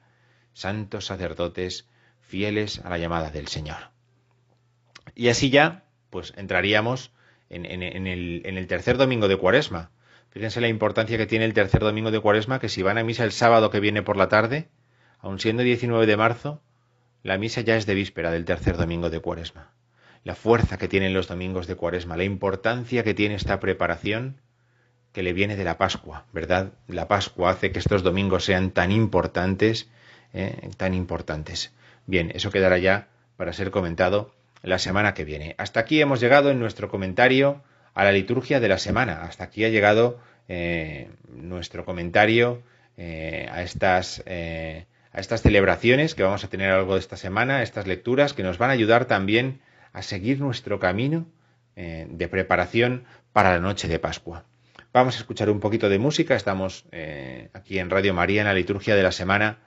santos 0.53 1.07
sacerdotes 1.07 1.87
fieles 2.21 2.79
a 2.85 2.89
la 2.89 2.99
llamada 2.99 3.31
del 3.31 3.47
Señor. 3.47 3.89
Y 5.15 5.29
así 5.29 5.49
ya, 5.49 5.85
pues 6.11 6.33
entraríamos 6.37 7.11
en, 7.49 7.65
el, 7.83 8.67
tercer 8.67 8.97
domingo 8.97 9.27
de 9.27 9.37
Cuaresma. 9.37 9.89
Fíjense 10.29 10.61
la 10.61 10.67
importancia 10.67 11.17
que 11.17 11.25
tiene 11.25 11.45
el 11.45 11.53
tercer 11.53 11.81
domingo 11.81 12.11
de 12.11 12.19
Cuaresma, 12.19 12.59
que 12.59 12.69
si 12.69 12.83
van 12.83 12.99
a 12.99 13.03
misa 13.03 13.23
el 13.23 13.31
sábado 13.31 13.71
que 13.71 13.79
viene 13.79 14.03
por 14.03 14.17
la 14.17 14.29
tarde, 14.29 14.69
aun 15.19 15.39
siendo 15.39 15.63
19 15.63 16.05
de 16.05 16.15
marzo, 16.15 16.61
la 17.23 17.37
misa 17.37 17.61
ya 17.61 17.75
es 17.75 17.87
de 17.87 17.95
víspera 17.95 18.31
del 18.31 18.45
tercer 18.45 18.77
domingo 18.77 19.09
de 19.09 19.19
Cuaresma. 19.19 19.73
La 20.23 20.35
fuerza 20.35 20.77
que 20.77 20.87
tienen 20.87 21.13
los 21.13 21.27
domingos 21.27 21.67
de 21.67 21.75
Cuaresma, 21.75 22.15
la 22.15 22.23
importancia 22.23 23.03
que 23.03 23.13
tiene 23.13 23.35
esta 23.35 23.59
preparación, 23.59 24.39
que 25.13 25.23
le 25.23 25.33
viene 25.33 25.55
de 25.55 25.63
la 25.63 25.77
Pascua, 25.77 26.25
¿verdad? 26.31 26.73
La 26.87 27.07
Pascua 27.07 27.51
hace 27.51 27.71
que 27.71 27.79
estos 27.79 28.03
domingos 28.03 28.45
sean 28.45 28.71
tan 28.71 28.91
importantes, 28.91 29.89
¿eh? 30.33 30.69
tan 30.77 30.93
importantes. 30.93 31.73
Bien, 32.05 32.31
eso 32.33 32.51
quedará 32.51 32.77
ya 32.77 33.07
para 33.35 33.51
ser 33.53 33.71
comentado 33.71 34.33
la 34.61 34.79
semana 34.79 35.13
que 35.13 35.25
viene. 35.25 35.55
Hasta 35.57 35.79
aquí 35.79 36.01
hemos 36.01 36.21
llegado 36.21 36.51
en 36.51 36.59
nuestro 36.59 36.87
comentario 36.87 37.63
a 37.93 38.03
la 38.03 38.11
liturgia 38.11 38.59
de 38.59 38.69
la 38.69 38.77
semana. 38.77 39.23
Hasta 39.23 39.45
aquí 39.45 39.65
ha 39.65 39.69
llegado 39.69 40.19
eh, 40.47 41.09
nuestro 41.29 41.83
comentario 41.83 42.61
eh, 42.95 43.49
a, 43.51 43.63
estas, 43.63 44.23
a 44.27 45.19
estas 45.19 45.41
celebraciones 45.41 46.13
que 46.13 46.23
vamos 46.23 46.43
a 46.43 46.47
tener 46.47 46.69
a 46.69 46.73
lo 46.73 46.77
largo 46.77 46.93
de 46.93 46.99
esta 46.99 47.17
semana, 47.17 47.63
estas 47.63 47.87
lecturas 47.87 48.33
que 48.33 48.43
nos 48.43 48.59
van 48.59 48.69
a 48.69 48.73
ayudar 48.73 49.05
también 49.05 49.61
a 49.93 50.01
seguir 50.01 50.39
nuestro 50.39 50.79
camino 50.79 51.25
de 51.75 52.27
preparación 52.27 53.05
para 53.33 53.51
la 53.53 53.59
noche 53.59 53.87
de 53.87 53.99
Pascua. 53.99 54.45
Vamos 54.93 55.15
a 55.15 55.19
escuchar 55.19 55.49
un 55.49 55.59
poquito 55.59 55.89
de 55.89 55.99
música. 55.99 56.35
Estamos 56.35 56.85
aquí 57.53 57.79
en 57.79 57.89
Radio 57.89 58.13
María 58.13 58.41
en 58.41 58.47
la 58.47 58.53
liturgia 58.53 58.95
de 58.95 59.03
la 59.03 59.11
semana. 59.11 59.59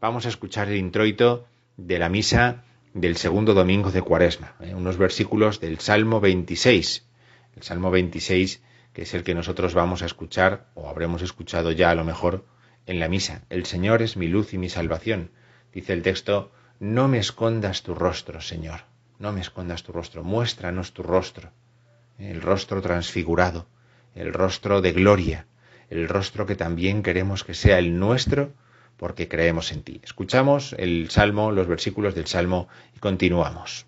Vamos 0.00 0.26
a 0.26 0.30
escuchar 0.30 0.68
el 0.68 0.76
introito 0.76 1.46
de 1.76 1.98
la 1.98 2.08
misa 2.08 2.64
del 2.94 3.16
segundo 3.16 3.54
domingo 3.54 3.90
de 3.92 4.02
Cuaresma, 4.02 4.54
unos 4.74 4.96
versículos 4.96 5.60
del 5.60 5.78
Salmo 5.78 6.20
26 6.20 7.06
el 7.56 7.62
Salmo 7.62 7.90
26, 7.90 8.62
que 8.92 9.02
es 9.02 9.14
el 9.14 9.22
que 9.22 9.34
nosotros 9.34 9.74
vamos 9.74 10.02
a 10.02 10.06
escuchar, 10.06 10.66
o 10.74 10.88
habremos 10.88 11.22
escuchado 11.22 11.72
ya 11.72 11.90
a 11.90 11.94
lo 11.94 12.04
mejor 12.04 12.44
en 12.86 13.00
la 13.00 13.08
misa. 13.08 13.42
El 13.50 13.66
Señor 13.66 14.02
es 14.02 14.16
mi 14.16 14.28
luz 14.28 14.54
y 14.54 14.58
mi 14.58 14.68
salvación. 14.68 15.30
Dice 15.72 15.92
el 15.92 16.02
texto, 16.02 16.52
no 16.78 17.08
me 17.08 17.18
escondas 17.18 17.82
tu 17.82 17.94
rostro, 17.94 18.40
Señor, 18.40 18.80
no 19.20 19.32
me 19.32 19.40
escondas 19.40 19.84
tu 19.84 19.92
rostro, 19.92 20.24
muéstranos 20.24 20.92
tu 20.92 21.04
rostro, 21.04 21.50
el 22.18 22.40
rostro 22.40 22.82
transfigurado, 22.82 23.66
el 24.14 24.32
rostro 24.32 24.80
de 24.80 24.92
gloria, 24.92 25.46
el 25.90 26.08
rostro 26.08 26.46
que 26.46 26.56
también 26.56 27.02
queremos 27.02 27.44
que 27.44 27.54
sea 27.54 27.78
el 27.78 27.98
nuestro, 27.98 28.52
porque 28.96 29.28
creemos 29.28 29.72
en 29.72 29.82
ti. 29.82 30.00
Escuchamos 30.02 30.74
el 30.78 31.10
Salmo, 31.10 31.52
los 31.52 31.68
versículos 31.68 32.14
del 32.14 32.26
Salmo 32.26 32.68
y 32.96 32.98
continuamos. 32.98 33.86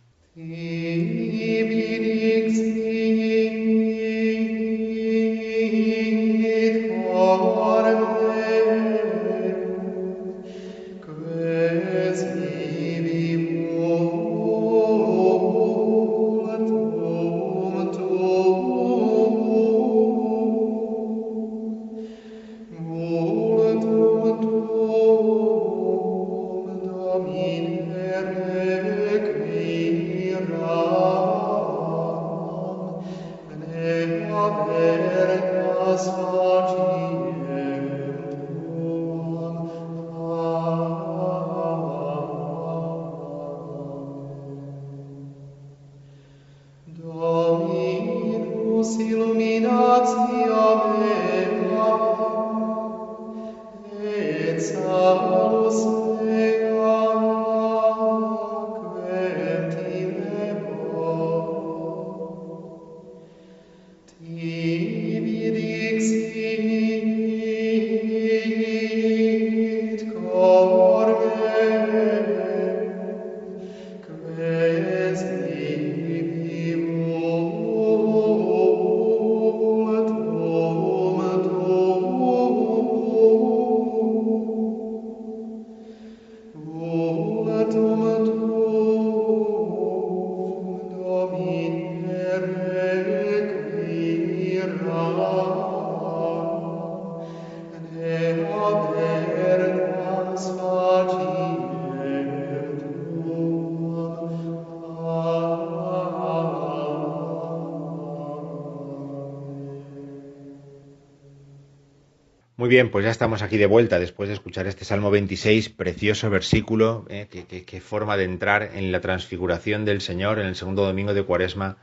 Bien, 112.83 112.91
pues 112.91 113.05
ya 113.05 113.13
estamos 113.13 113.43
aquí 113.43 113.59
de 113.59 113.67
vuelta 113.67 114.01
después 114.01 114.29
de 114.29 114.35
escuchar 114.35 114.67
este 114.67 114.85
Salmo 114.85 115.13
26, 115.13 115.69
precioso 115.69 116.31
versículo, 116.31 117.07
eh, 117.09 117.29
que, 117.29 117.81
forma 117.81 118.17
de 118.17 118.25
entrar 118.25 118.71
en 118.75 118.91
la 118.91 119.01
transfiguración 119.01 119.85
del 119.85 120.01
Señor 120.01 120.41
en 120.41 120.47
el 120.47 120.57
segundo 120.57 120.85
domingo 120.85 121.15
de 121.15 121.23
Cuaresma, 121.23 121.77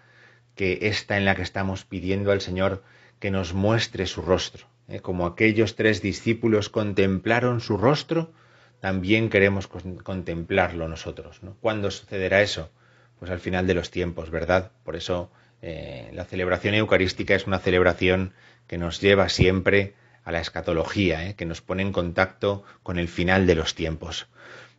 que 0.56 0.80
esta 0.82 1.16
en 1.16 1.24
la 1.24 1.36
que 1.36 1.42
estamos 1.42 1.86
pidiendo 1.86 2.34
al 2.34 2.42
Señor 2.42 2.84
que 3.20 3.32
nos 3.32 3.54
muestre 3.54 4.08
su 4.08 4.22
rostro. 4.22 4.68
Eh, 4.90 5.00
como 5.00 5.26
aquellos 5.26 5.78
tres 5.78 6.02
discípulos 6.02 6.68
contemplaron 6.68 7.62
su 7.62 7.78
rostro, 7.78 8.34
también 8.82 9.30
queremos 9.30 9.68
contemplarlo 9.68 10.90
nosotros. 10.90 11.44
¿no? 11.44 11.56
¿Cuándo 11.62 11.92
sucederá 11.92 12.42
eso? 12.42 12.72
Pues 13.20 13.32
al 13.32 13.40
final 13.40 13.68
de 13.68 13.74
los 13.74 13.90
tiempos, 13.90 14.32
¿verdad? 14.32 14.72
Por 14.84 14.98
eso 14.98 15.32
eh, 15.62 16.10
la 16.14 16.26
celebración 16.26 16.74
eucarística 16.74 17.36
es 17.36 17.48
una 17.48 17.60
celebración 17.60 18.34
que 18.68 18.78
nos 18.78 19.00
lleva 19.00 19.30
siempre 19.30 19.94
a 20.30 20.32
la 20.32 20.42
escatología, 20.42 21.28
¿eh? 21.28 21.34
que 21.34 21.48
nos 21.48 21.62
pone 21.62 21.82
en 21.82 21.92
contacto 21.92 22.64
con 22.84 23.00
el 23.00 23.08
final 23.08 23.48
de 23.48 23.56
los 23.56 23.74
tiempos. 23.74 24.28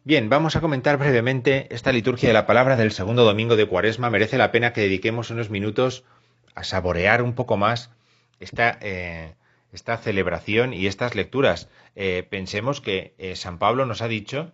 Bien, 0.05 0.29
vamos 0.29 0.55
a 0.55 0.61
comentar 0.61 0.97
brevemente 0.97 1.67
esta 1.75 1.91
liturgia 1.91 2.29
de 2.29 2.33
la 2.33 2.47
palabra 2.47 2.77
del 2.77 2.93
segundo 2.93 3.25
domingo 3.25 3.57
de 3.57 3.67
Cuaresma. 3.67 4.11
Merece 4.11 4.39
la 4.39 4.53
pena 4.53 4.73
que 4.73 4.83
dediquemos 4.83 5.31
unos 5.31 5.51
minutos 5.51 6.05
a 6.55 6.63
saborear 6.63 7.21
un 7.21 7.35
poco 7.35 7.57
más 7.57 7.91
esta, 8.39 8.79
eh, 8.81 9.35
esta 9.73 9.97
celebración 9.97 10.73
y 10.73 10.87
estas 10.87 11.17
lecturas. 11.17 11.69
Eh, 11.97 12.25
pensemos 12.31 12.81
que 12.81 13.15
San 13.35 13.59
Pablo 13.59 13.87
nos 13.87 14.03
ha 14.03 14.09
dicho 14.09 14.53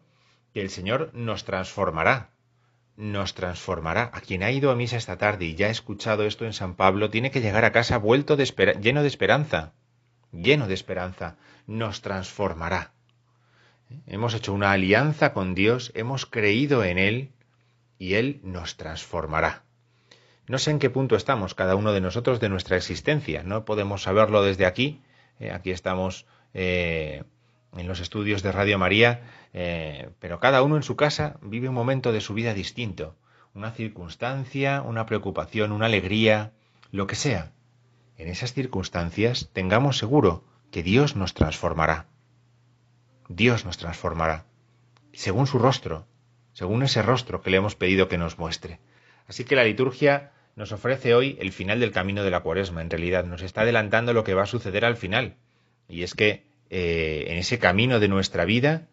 que 0.55 0.63
el 0.63 0.71
Señor 0.71 1.11
nos 1.13 1.45
transformará, 1.45 2.31
nos 2.97 3.35
transformará. 3.35 4.11
A 4.15 4.23
quien 4.23 4.43
ha 4.43 4.51
ido 4.51 4.71
a 4.71 4.77
misa 4.77 4.97
esta 4.97 5.19
tarde 5.19 5.45
y 5.45 5.57
ya 5.57 5.67
ha 5.67 5.71
escuchado 5.71 6.25
esto 6.25 6.47
en 6.47 6.55
San 6.55 6.75
Pablo, 6.75 7.11
tiene 7.11 7.31
que 7.31 7.43
llegar 7.43 7.67
a 7.67 7.73
casa 7.73 7.99
vuelto 7.99 8.39
lleno 8.39 9.03
de 9.03 9.09
esperanza 9.09 9.75
lleno 10.33 10.67
de 10.69 10.75
esperanza, 10.75 11.37
nos 11.67 12.03
transformará. 12.03 12.93
Hemos 14.07 14.35
hecho 14.35 14.53
una 14.53 14.73
alianza 14.73 15.33
con 15.33 15.55
Dios, 15.55 15.93
hemos 15.95 16.27
creído 16.27 16.85
en 16.85 16.99
Él 16.99 17.31
y 17.99 18.15
Él 18.15 18.41
nos 18.43 18.77
transformará. 18.77 19.63
No 20.49 20.59
sé 20.59 20.71
en 20.71 20.79
qué 20.79 20.91
punto 20.91 21.17
estamos 21.17 21.55
cada 21.55 21.75
uno 21.77 21.93
de 21.93 22.01
nosotros 22.01 22.41
de 22.41 22.49
nuestra 22.49 22.77
existencia, 22.77 23.43
no 23.43 23.65
podemos 23.65 24.03
saberlo 24.03 24.43
desde 24.43 24.67
aquí. 24.67 25.03
Eh, 25.41 25.51
aquí 25.51 25.71
estamos 25.71 26.27
eh, 26.55 27.25
en 27.77 27.89
los 27.89 28.01
estudios 28.01 28.43
de 28.43 28.53
Radio 28.53 28.79
María, 28.79 29.23
eh, 29.53 30.11
pero 30.21 30.39
cada 30.39 30.63
uno 30.63 30.77
en 30.77 30.83
su 30.83 30.97
casa 30.97 31.37
vive 31.43 31.69
un 31.69 31.75
momento 31.75 32.13
de 32.13 32.21
su 32.21 32.35
vida 32.35 32.55
distinto, 32.55 33.17
una 33.55 33.73
circunstancia, 33.73 34.83
una 34.83 35.07
preocupación, 35.07 35.73
una 35.73 35.87
alegría, 35.87 36.53
lo 36.93 37.07
que 37.07 37.17
sea. 37.17 37.53
En 38.19 38.29
esas 38.29 38.55
circunstancias 38.55 39.51
tengamos 39.53 39.99
seguro 39.99 40.45
que 40.71 40.83
Dios 40.83 41.17
nos 41.17 41.35
transformará. 41.35 42.07
Dios 43.29 43.65
nos 43.65 43.77
transformará, 43.77 44.47
según 45.13 45.47
su 45.47 45.59
rostro, 45.59 46.07
según 46.53 46.83
ese 46.83 47.03
rostro 47.03 47.43
que 47.43 47.51
le 47.51 47.59
hemos 47.59 47.75
pedido 47.75 48.09
que 48.09 48.19
nos 48.19 48.39
muestre. 48.39 48.81
Así 49.27 49.45
que 49.45 49.57
la 49.57 49.65
liturgia 49.65 50.33
nos 50.55 50.73
ofrece 50.73 51.15
hoy 51.15 51.37
el 51.41 51.53
final 51.53 51.81
del 51.81 51.93
camino 51.93 52.25
de 52.25 52.31
la 52.31 52.41
cuaresma. 52.41 52.81
En 52.81 52.89
realidad 52.89 53.25
nos 53.25 53.43
está 53.43 53.63
adelantando 53.63 54.15
lo 54.15 54.25
que 54.25 54.35
va 54.35 54.45
a 54.45 54.47
suceder 54.47 54.85
al 54.85 54.97
final. 54.97 55.37
Y 55.89 56.03
es 56.03 56.15
que 56.15 56.47
eh, 56.71 57.27
en 57.29 57.37
ese 57.37 57.59
camino 57.59 58.01
de 58.01 58.09
nuestra 58.09 58.47
vida, 58.47 58.89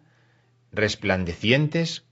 resplandecientes, 0.73 2.05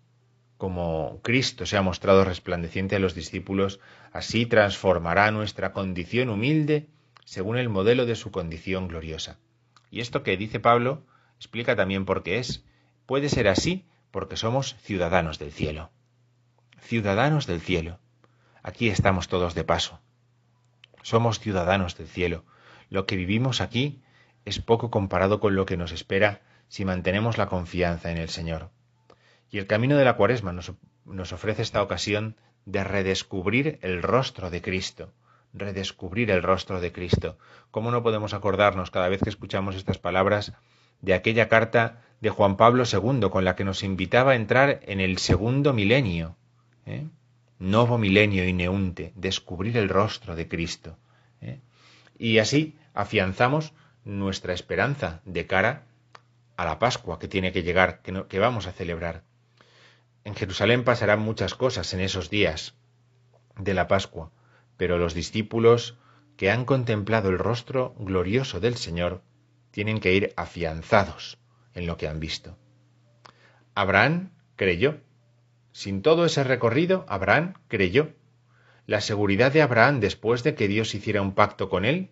como 0.58 1.20
Cristo 1.24 1.66
se 1.66 1.76
ha 1.76 1.82
mostrado 1.82 2.24
resplandeciente 2.24 2.96
a 2.96 3.00
los 3.00 3.16
discípulos, 3.16 3.80
así 4.14 4.46
transformará 4.46 5.32
nuestra 5.32 5.74
condición 5.74 6.30
humilde 6.30 6.88
según 7.32 7.58
el 7.58 7.70
modelo 7.70 8.06
de 8.06 8.18
su 8.18 8.30
condición 8.30 8.90
gloriosa. 8.90 9.40
Y 9.90 10.02
esto 10.02 10.22
que 10.22 10.36
dice 10.36 10.60
Pablo 10.60 11.06
explica 11.38 11.78
también 11.78 12.04
por 12.04 12.24
qué 12.24 12.40
es. 12.40 12.66
Puede 13.06 13.30
ser 13.30 13.48
así 13.48 13.86
porque 14.12 14.36
somos 14.36 14.76
ciudadanos 14.82 15.40
del 15.40 15.54
cielo. 15.54 15.92
Ciudadanos 16.82 17.48
del 17.48 17.62
cielo. 17.62 18.00
Aquí 18.64 18.90
estamos 18.90 19.30
todos 19.30 19.56
de 19.56 19.64
paso. 19.64 20.02
Somos 21.04 21.40
ciudadanos 21.40 21.98
del 21.98 22.10
cielo. 22.10 22.44
Lo 22.90 23.06
que 23.06 23.16
vivimos 23.16 23.62
aquí 23.62 24.02
es 24.44 24.60
poco 24.60 24.92
comparado 24.92 25.40
con 25.40 25.56
lo 25.56 25.66
que 25.66 25.78
nos 25.78 25.94
espera 25.94 26.42
si 26.68 26.84
mantenemos 26.84 27.38
la 27.38 27.48
confianza 27.48 28.12
en 28.12 28.18
el 28.18 28.28
Señor. 28.28 28.72
Y 29.50 29.58
el 29.60 29.68
camino 29.68 29.96
de 29.96 30.04
la 30.04 30.18
cuaresma 30.18 30.52
nos, 30.52 30.74
nos 31.06 31.32
ofrece 31.32 31.62
esta 31.62 31.82
ocasión 31.82 32.36
de 32.66 32.84
redescubrir 32.84 33.80
el 33.84 34.04
rostro 34.04 34.50
de 34.50 34.62
Cristo, 34.62 35.14
redescubrir 35.54 36.32
el 36.32 36.44
rostro 36.44 36.80
de 36.80 36.92
Cristo. 36.92 37.38
¿Cómo 37.72 37.92
no 37.92 38.04
podemos 38.04 38.34
acordarnos 38.34 38.92
cada 38.92 39.10
vez 39.10 39.22
que 39.22 39.30
escuchamos 39.30 39.76
estas 39.76 39.98
palabras 39.98 40.54
de 41.02 41.14
aquella 41.14 41.50
carta 41.50 42.02
de 42.22 42.30
Juan 42.30 42.58
Pablo 42.58 42.84
II 42.92 43.30
con 43.30 43.46
la 43.46 43.56
que 43.56 43.64
nos 43.64 43.84
invitaba 43.84 44.32
a 44.32 44.36
entrar 44.36 44.80
en 44.84 45.00
el 45.00 45.18
segundo 45.18 45.74
milenio? 45.74 46.36
¿eh? 46.86 47.08
Novo 47.60 47.98
milenio 47.98 48.48
ineunte, 48.48 49.14
descubrir 49.16 49.78
el 49.78 49.90
rostro 49.90 50.36
de 50.36 50.48
Cristo. 50.48 50.98
¿eh? 51.42 51.60
Y 52.18 52.38
así 52.40 52.78
afianzamos 52.94 53.74
nuestra 54.04 54.54
esperanza 54.54 55.22
de 55.26 55.48
cara 55.48 55.84
a 56.58 56.66
la 56.66 56.80
Pascua 56.80 57.20
que 57.20 57.28
tiene 57.28 57.52
que 57.52 57.64
llegar, 57.64 58.02
que 58.02 58.40
vamos 58.40 58.68
a 58.68 58.72
celebrar. 58.72 59.24
En 60.24 60.36
Jerusalén 60.36 60.84
pasarán 60.84 61.20
muchas 61.20 61.56
cosas 61.56 61.94
en 61.94 62.00
esos 62.00 62.30
días 62.30 62.76
de 63.58 63.74
la 63.74 63.88
Pascua, 63.88 64.32
pero 64.82 64.98
los 64.98 65.14
discípulos 65.14 65.96
que 66.38 66.50
han 66.50 66.66
contemplado 66.66 67.30
el 67.30 67.38
rostro 67.38 67.94
glorioso 68.00 68.60
del 68.60 68.78
Señor 68.78 69.22
tienen 69.70 70.00
que 70.00 70.12
ir 70.16 70.34
afianzados 70.38 71.38
en 71.76 71.86
lo 71.86 71.98
que 71.98 72.08
han 72.08 72.20
visto. 72.20 72.58
Abraham 73.76 74.32
creyó. 74.56 74.98
Sin 75.72 76.02
todo 76.02 76.26
ese 76.26 76.44
recorrido, 76.44 77.06
Abraham 77.08 77.54
creyó. 77.68 78.14
La 78.88 79.02
seguridad 79.02 79.52
de 79.52 79.62
Abraham 79.62 80.00
después 80.00 80.42
de 80.42 80.56
que 80.56 80.68
Dios 80.68 80.96
hiciera 80.96 81.22
un 81.22 81.36
pacto 81.36 81.70
con 81.70 81.86
él, 81.86 82.10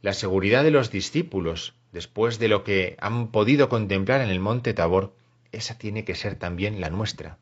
la 0.00 0.12
seguridad 0.12 0.64
de 0.64 0.72
los 0.72 0.90
discípulos 0.90 1.76
después 1.92 2.40
de 2.40 2.48
lo 2.48 2.64
que 2.64 2.96
han 2.98 3.30
podido 3.30 3.68
contemplar 3.68 4.22
en 4.22 4.30
el 4.30 4.40
monte 4.40 4.74
Tabor, 4.74 5.14
esa 5.52 5.78
tiene 5.78 6.04
que 6.04 6.16
ser 6.16 6.34
también 6.34 6.80
la 6.80 6.90
nuestra. 6.90 7.38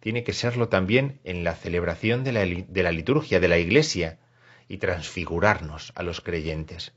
Tiene 0.00 0.24
que 0.24 0.32
serlo 0.32 0.68
también 0.68 1.20
en 1.24 1.44
la 1.44 1.54
celebración 1.54 2.24
de 2.24 2.32
la, 2.32 2.44
de 2.44 2.82
la 2.82 2.92
liturgia 2.92 3.40
de 3.40 3.48
la 3.48 3.58
Iglesia 3.58 4.18
y 4.68 4.78
transfigurarnos 4.78 5.92
a 5.96 6.02
los 6.02 6.20
creyentes. 6.20 6.92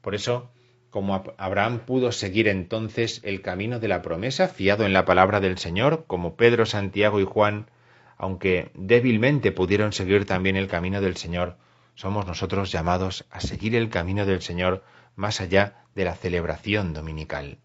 Por 0.00 0.14
eso, 0.14 0.50
como 0.90 1.24
Abraham 1.38 1.80
pudo 1.80 2.12
seguir 2.12 2.46
entonces 2.46 3.20
el 3.24 3.42
camino 3.42 3.80
de 3.80 3.88
la 3.88 4.02
promesa, 4.02 4.48
fiado 4.48 4.84
en 4.84 4.92
la 4.92 5.04
palabra 5.04 5.40
del 5.40 5.58
Señor, 5.58 6.04
como 6.06 6.36
Pedro, 6.36 6.66
Santiago 6.66 7.18
y 7.18 7.24
Juan, 7.24 7.68
aunque 8.16 8.70
débilmente 8.74 9.50
pudieron 9.50 9.92
seguir 9.92 10.24
también 10.24 10.56
el 10.56 10.68
camino 10.68 11.00
del 11.00 11.16
Señor, 11.16 11.56
somos 11.94 12.26
nosotros 12.26 12.70
llamados 12.70 13.24
a 13.30 13.40
seguir 13.40 13.74
el 13.74 13.88
camino 13.88 14.26
del 14.26 14.40
Señor 14.40 14.84
más 15.16 15.40
allá 15.40 15.84
de 15.94 16.04
la 16.04 16.14
celebración 16.14 16.92
dominical. 16.92 17.58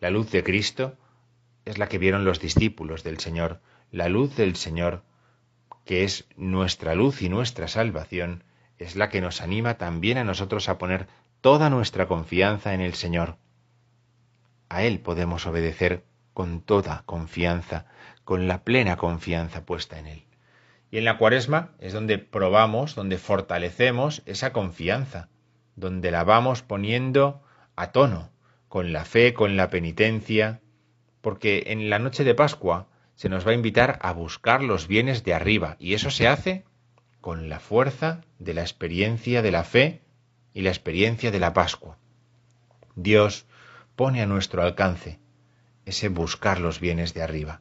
La 0.00 0.10
luz 0.10 0.30
de 0.30 0.42
Cristo 0.42 0.96
es 1.64 1.78
la 1.78 1.88
que 1.88 1.98
vieron 1.98 2.24
los 2.24 2.40
discípulos 2.40 3.02
del 3.04 3.18
Señor, 3.18 3.60
la 3.92 4.08
luz 4.08 4.34
del 4.36 4.56
Señor, 4.56 5.02
que 5.84 6.02
es 6.02 6.26
nuestra 6.36 6.94
luz 6.94 7.20
y 7.20 7.28
nuestra 7.28 7.68
salvación, 7.68 8.42
es 8.78 8.96
la 8.96 9.10
que 9.10 9.20
nos 9.20 9.42
anima 9.42 9.74
también 9.74 10.16
a 10.16 10.24
nosotros 10.24 10.68
a 10.70 10.78
poner 10.78 11.06
toda 11.42 11.68
nuestra 11.68 12.08
confianza 12.08 12.72
en 12.72 12.80
el 12.80 12.94
Señor. 12.94 13.36
A 14.70 14.82
Él 14.82 14.98
podemos 14.98 15.46
obedecer 15.46 16.04
con 16.32 16.62
toda 16.62 17.02
confianza, 17.04 17.84
con 18.24 18.48
la 18.48 18.64
plena 18.64 18.96
confianza 18.96 19.66
puesta 19.66 19.98
en 19.98 20.06
Él. 20.06 20.24
Y 20.90 20.96
en 20.96 21.04
la 21.04 21.18
cuaresma 21.18 21.72
es 21.78 21.92
donde 21.92 22.16
probamos, 22.16 22.94
donde 22.94 23.18
fortalecemos 23.18 24.22
esa 24.24 24.54
confianza, 24.54 25.28
donde 25.76 26.10
la 26.10 26.24
vamos 26.24 26.62
poniendo 26.62 27.42
a 27.76 27.92
tono, 27.92 28.30
con 28.68 28.94
la 28.94 29.04
fe, 29.04 29.34
con 29.34 29.58
la 29.58 29.68
penitencia, 29.68 30.60
porque 31.20 31.64
en 31.66 31.90
la 31.90 31.98
noche 31.98 32.24
de 32.24 32.34
Pascua 32.34 32.88
se 33.22 33.28
nos 33.28 33.46
va 33.46 33.52
a 33.52 33.54
invitar 33.54 34.00
a 34.02 34.12
buscar 34.12 34.64
los 34.64 34.88
bienes 34.88 35.22
de 35.22 35.32
arriba, 35.32 35.76
y 35.78 35.94
eso 35.94 36.10
se 36.10 36.26
hace 36.26 36.64
con 37.20 37.48
la 37.48 37.60
fuerza 37.60 38.22
de 38.40 38.52
la 38.52 38.62
experiencia 38.62 39.42
de 39.42 39.52
la 39.52 39.62
fe 39.62 40.00
y 40.52 40.62
la 40.62 40.70
experiencia 40.70 41.30
de 41.30 41.38
la 41.38 41.52
Pascua. 41.52 41.98
Dios 42.96 43.46
pone 43.94 44.22
a 44.22 44.26
nuestro 44.26 44.60
alcance 44.60 45.20
ese 45.86 46.08
buscar 46.08 46.58
los 46.58 46.80
bienes 46.80 47.14
de 47.14 47.22
arriba. 47.22 47.60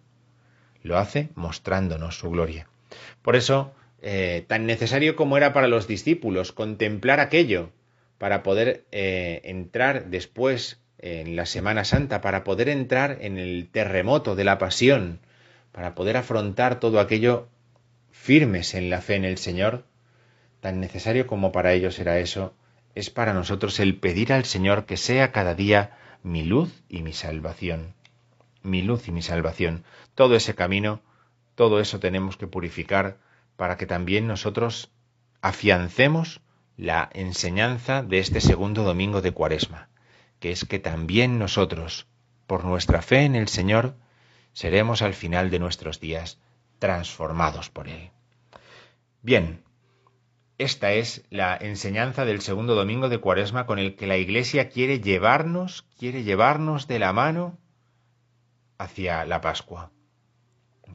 Lo 0.82 0.98
hace 0.98 1.30
mostrándonos 1.36 2.18
su 2.18 2.32
gloria. 2.32 2.66
Por 3.22 3.36
eso, 3.36 3.72
eh, 4.02 4.44
tan 4.48 4.66
necesario 4.66 5.16
como 5.16 5.38
era 5.38 5.54
para 5.54 5.68
los 5.68 5.86
discípulos 5.86 6.54
contemplar 6.54 7.20
aquello 7.20 7.70
para 8.18 8.42
poder 8.42 8.86
eh, 8.92 9.42
entrar 9.44 10.08
después 10.08 10.82
en 10.98 11.36
la 11.36 11.46
Semana 11.46 11.86
Santa, 11.86 12.20
para 12.20 12.44
poder 12.44 12.68
entrar 12.68 13.20
en 13.22 13.38
el 13.38 13.70
terremoto 13.72 14.36
de 14.36 14.44
la 14.44 14.58
pasión, 14.58 15.20
para 15.72 15.96
poder 15.96 16.18
afrontar 16.18 16.80
todo 16.80 17.00
aquello 17.00 17.48
firmes 18.12 18.74
en 18.74 18.90
la 18.90 19.02
fe 19.02 19.16
en 19.16 19.26
el 19.26 19.38
Señor, 19.38 19.86
tan 20.60 20.80
necesario 20.80 21.28
como 21.28 21.52
para 21.52 21.74
ellos 21.74 22.00
era 22.00 22.20
eso, 22.20 22.54
es 22.94 23.10
para 23.10 23.34
nosotros 23.34 23.80
el 23.80 23.98
pedir 23.98 24.34
al 24.34 24.46
Señor 24.46 24.86
que 24.86 24.98
sea 24.98 25.32
cada 25.32 25.56
día 25.56 25.98
mi 26.24 26.44
luz 26.44 26.84
y 26.90 27.02
mi 27.02 27.14
salvación. 27.14 27.94
Mi 28.64 28.82
luz 28.82 29.08
y 29.08 29.12
mi 29.12 29.22
salvación. 29.22 29.84
Todo 30.14 30.36
ese 30.36 30.54
camino, 30.54 31.02
todo 31.56 31.80
eso 31.80 32.00
tenemos 32.00 32.38
que 32.38 32.48
purificar 32.48 33.18
para 33.56 33.78
que 33.78 33.86
también 33.86 34.28
nosotros 34.28 34.92
afiancemos 35.42 36.42
la 36.78 37.10
enseñanza 37.14 38.04
de 38.04 38.20
este 38.20 38.42
segundo 38.42 38.84
domingo 38.84 39.22
de 39.22 39.32
Cuaresma 39.32 39.90
que 40.42 40.52
es 40.52 40.66
que 40.66 40.80
también 40.80 41.38
nosotros, 41.38 42.08
por 42.48 42.66
nuestra 42.66 43.04
fe 43.04 43.22
en 43.26 43.36
el 43.36 43.48
Señor, 43.48 43.94
seremos 44.54 45.02
al 45.02 45.14
final 45.14 45.50
de 45.50 45.60
nuestros 45.60 46.00
días 46.00 46.40
transformados 46.80 47.70
por 47.70 47.88
Él. 47.88 48.12
Bien, 49.22 49.64
esta 50.58 50.94
es 50.94 51.26
la 51.30 51.58
enseñanza 51.58 52.26
del 52.26 52.42
segundo 52.42 52.76
domingo 52.76 53.10
de 53.10 53.20
Cuaresma 53.20 53.66
con 53.66 53.80
el 53.80 53.96
que 53.96 54.08
la 54.08 54.18
Iglesia 54.18 54.70
quiere 54.70 55.00
llevarnos, 55.00 55.86
quiere 55.98 56.24
llevarnos 56.24 56.88
de 56.88 57.00
la 57.00 57.14
mano 57.14 57.58
hacia 58.78 59.26
la 59.26 59.42
Pascua. 59.42 59.92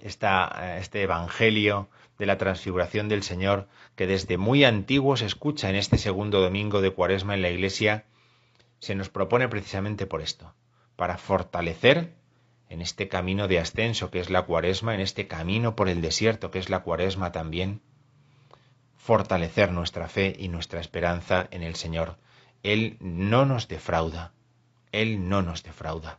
este 0.01 1.03
Evangelio 1.03 1.89
de 2.19 2.27
la 2.27 2.39
transfiguración 2.39 3.09
del 3.09 3.23
Señor 3.23 3.69
que 3.95 4.07
desde 4.07 4.39
muy 4.39 4.65
antiguo 4.65 5.17
se 5.17 5.27
escucha 5.27 5.71
en 5.71 5.77
este 5.77 5.99
segundo 5.99 6.41
domingo 6.41 6.81
de 6.81 6.91
Cuaresma 6.91 7.35
en 7.35 7.43
la 7.43 7.51
Iglesia, 7.51 8.05
se 8.79 8.95
nos 8.95 9.09
propone 9.09 9.49
precisamente 9.49 10.07
por 10.07 10.21
esto, 10.21 10.55
para 10.97 11.19
fortalecer 11.19 12.15
en 12.69 12.83
este 12.83 13.09
camino 13.09 13.49
de 13.49 13.59
ascenso 13.59 14.11
que 14.11 14.21
es 14.21 14.31
la 14.31 14.43
cuaresma, 14.43 14.95
en 14.95 15.01
este 15.01 15.27
camino 15.27 15.77
por 15.77 15.89
el 15.89 16.01
desierto 16.01 16.51
que 16.51 16.59
es 16.59 16.69
la 16.69 16.81
cuaresma 16.81 17.33
también, 17.33 17.81
fortalecer 18.97 19.73
nuestra 19.73 20.09
fe 20.09 20.35
y 20.39 20.49
nuestra 20.49 20.81
esperanza 20.81 21.49
en 21.51 21.63
el 21.63 21.77
Señor. 21.77 22.17
Él 22.63 22.97
no 23.01 23.47
nos 23.47 23.69
defrauda, 23.69 24.33
Él 24.93 25.29
no 25.29 25.43
nos 25.43 25.63
defrauda. 25.63 26.19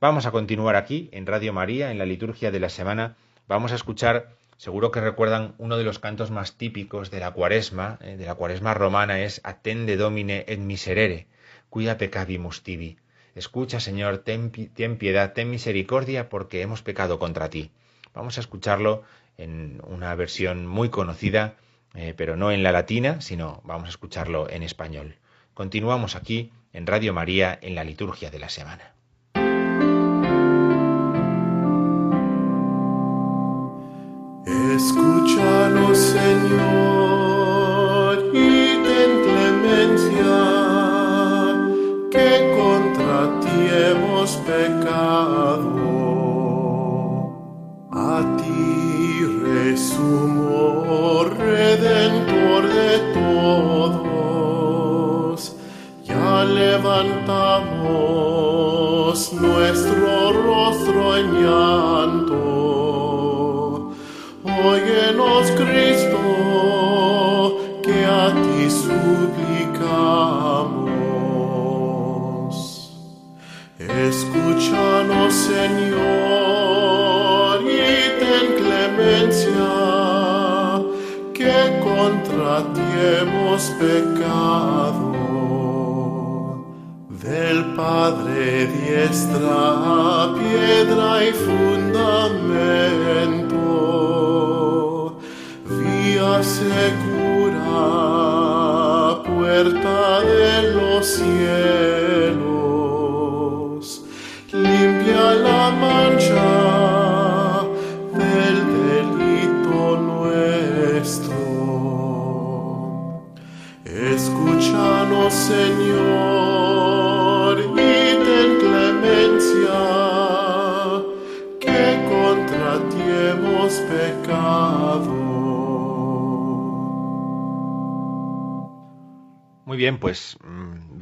Vamos 0.00 0.26
a 0.26 0.30
continuar 0.30 0.76
aquí 0.76 1.08
en 1.12 1.26
Radio 1.26 1.52
María, 1.52 1.90
en 1.90 1.98
la 1.98 2.04
liturgia 2.04 2.50
de 2.50 2.60
la 2.60 2.68
semana. 2.68 3.16
Vamos 3.48 3.72
a 3.72 3.76
escuchar, 3.76 4.30
seguro 4.58 4.90
que 4.90 5.00
recuerdan, 5.00 5.54
uno 5.58 5.78
de 5.78 5.84
los 5.84 5.98
cantos 5.98 6.30
más 6.30 6.56
típicos 6.58 7.10
de 7.10 7.20
la 7.20 7.30
cuaresma, 7.30 7.98
eh, 8.02 8.16
de 8.16 8.26
la 8.26 8.34
cuaresma 8.34 8.74
romana, 8.74 9.20
es 9.20 9.40
Attende 9.44 9.96
Domine 9.96 10.44
et 10.46 10.58
miserere 10.58 11.26
cuida 11.74 11.98
pecabimus 11.98 12.62
tibi. 12.62 12.98
Escucha, 13.34 13.80
Señor, 13.80 14.18
ten, 14.18 14.50
piedad, 14.50 15.32
ten 15.32 15.50
misericordia, 15.50 16.28
porque 16.28 16.62
hemos 16.62 16.82
pecado 16.82 17.18
contra 17.18 17.50
ti. 17.50 17.72
Vamos 18.14 18.38
a 18.38 18.40
escucharlo 18.40 19.02
en 19.36 19.80
una 19.86 20.14
versión 20.14 20.66
muy 20.66 20.88
conocida, 20.88 21.56
eh, 21.94 22.14
pero 22.16 22.36
no 22.36 22.52
en 22.52 22.62
la 22.62 22.70
latina, 22.70 23.20
sino 23.20 23.60
vamos 23.64 23.86
a 23.86 23.90
escucharlo 23.90 24.48
en 24.48 24.62
español. 24.62 25.16
Continuamos 25.52 26.14
aquí 26.14 26.52
en 26.72 26.86
Radio 26.86 27.12
María 27.12 27.58
en 27.60 27.74
la 27.74 27.82
liturgia 27.82 28.30
de 28.30 28.38
la 28.38 28.48
semana. 28.48 28.94
Escúchanos, 34.46 35.98
Señor, 35.98 37.03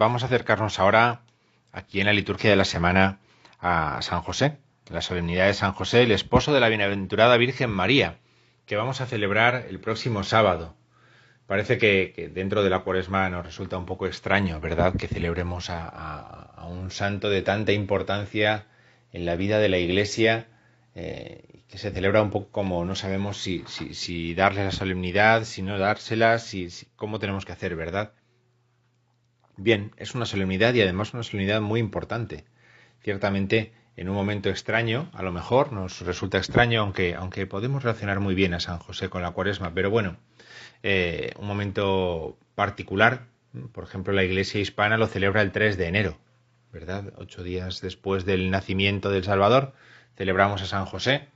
vamos 0.02 0.22
a 0.22 0.26
acercarnos 0.26 0.78
ahora, 0.78 1.22
aquí 1.72 2.00
en 2.00 2.06
la 2.06 2.12
liturgia 2.12 2.50
de 2.50 2.56
la 2.56 2.64
semana, 2.64 3.20
a 3.60 4.02
San 4.02 4.20
José, 4.22 4.58
la 4.90 5.00
solemnidad 5.00 5.46
de 5.46 5.54
San 5.54 5.72
José, 5.72 6.02
el 6.02 6.10
esposo 6.10 6.52
de 6.52 6.60
la 6.60 6.68
bienaventurada 6.68 7.36
Virgen 7.36 7.70
María, 7.70 8.16
que 8.66 8.76
vamos 8.76 9.00
a 9.00 9.06
celebrar 9.06 9.66
el 9.68 9.78
próximo 9.78 10.24
sábado. 10.24 10.74
Parece 11.46 11.78
que, 11.78 12.30
dentro 12.34 12.64
de 12.64 12.70
la 12.70 12.80
cuaresma 12.80 13.28
nos 13.28 13.46
resulta 13.46 13.78
un 13.78 13.86
poco 13.86 14.06
extraño, 14.06 14.60
¿verdad?, 14.60 14.96
que 14.96 15.06
celebremos 15.06 15.70
a, 15.70 16.66
un 16.68 16.90
santo 16.90 17.30
de 17.30 17.42
tanta 17.42 17.72
importancia 17.72 18.66
en 19.12 19.24
la 19.24 19.36
vida 19.36 19.58
de 19.58 19.68
la 19.68 19.78
Iglesia, 19.78 20.46
eh, 20.96 21.62
que 21.68 21.78
se 21.78 21.90
celebra 21.92 22.22
un 22.22 22.30
poco 22.30 22.50
como 22.50 22.84
no 22.84 22.94
sabemos 22.96 23.36
si, 23.38 24.34
darle 24.34 24.64
la 24.64 24.72
solemnidad, 24.72 25.44
si 25.44 25.62
no 25.62 25.78
dársela, 25.78 26.38
si- 26.38 26.68
cómo 26.96 27.18
tenemos 27.20 27.44
que 27.44 27.52
hacer, 27.52 27.76
¿verdad? 27.76 28.12
Bien, 29.56 29.92
es 29.96 30.14
una 30.14 30.24
solemnidad 30.24 30.72
y 30.74 30.80
además 30.80 31.12
una 31.12 31.22
solemnidad 31.22 31.60
muy 31.60 31.78
importante. 31.78 32.44
Ciertamente, 33.02 33.72
en 33.96 34.08
un 34.08 34.14
momento 34.14 34.48
extraño, 34.48 35.10
a 35.12 35.22
lo 35.22 35.30
mejor 35.30 35.72
nos 35.72 36.00
resulta 36.00 36.38
extraño, 36.38 36.80
aunque, 36.80 37.14
aunque 37.14 37.46
podemos 37.46 37.82
relacionar 37.82 38.20
muy 38.20 38.34
bien 38.34 38.54
a 38.54 38.60
San 38.60 38.78
José 38.78 39.10
con 39.10 39.22
la 39.22 39.32
cuaresma, 39.32 39.74
pero 39.74 39.90
bueno, 39.90 40.16
eh, 40.82 41.32
un 41.38 41.46
momento 41.46 42.38
particular, 42.54 43.26
por 43.72 43.84
ejemplo, 43.84 44.14
la 44.14 44.24
iglesia 44.24 44.60
hispana 44.60 44.96
lo 44.96 45.06
celebra 45.06 45.42
el 45.42 45.52
3 45.52 45.76
de 45.76 45.86
enero, 45.86 46.18
¿verdad? 46.72 47.12
Ocho 47.18 47.42
días 47.42 47.82
después 47.82 48.24
del 48.24 48.50
nacimiento 48.50 49.10
del 49.10 49.24
Salvador, 49.24 49.74
celebramos 50.16 50.62
a 50.62 50.66
San 50.66 50.86
José 50.86 51.28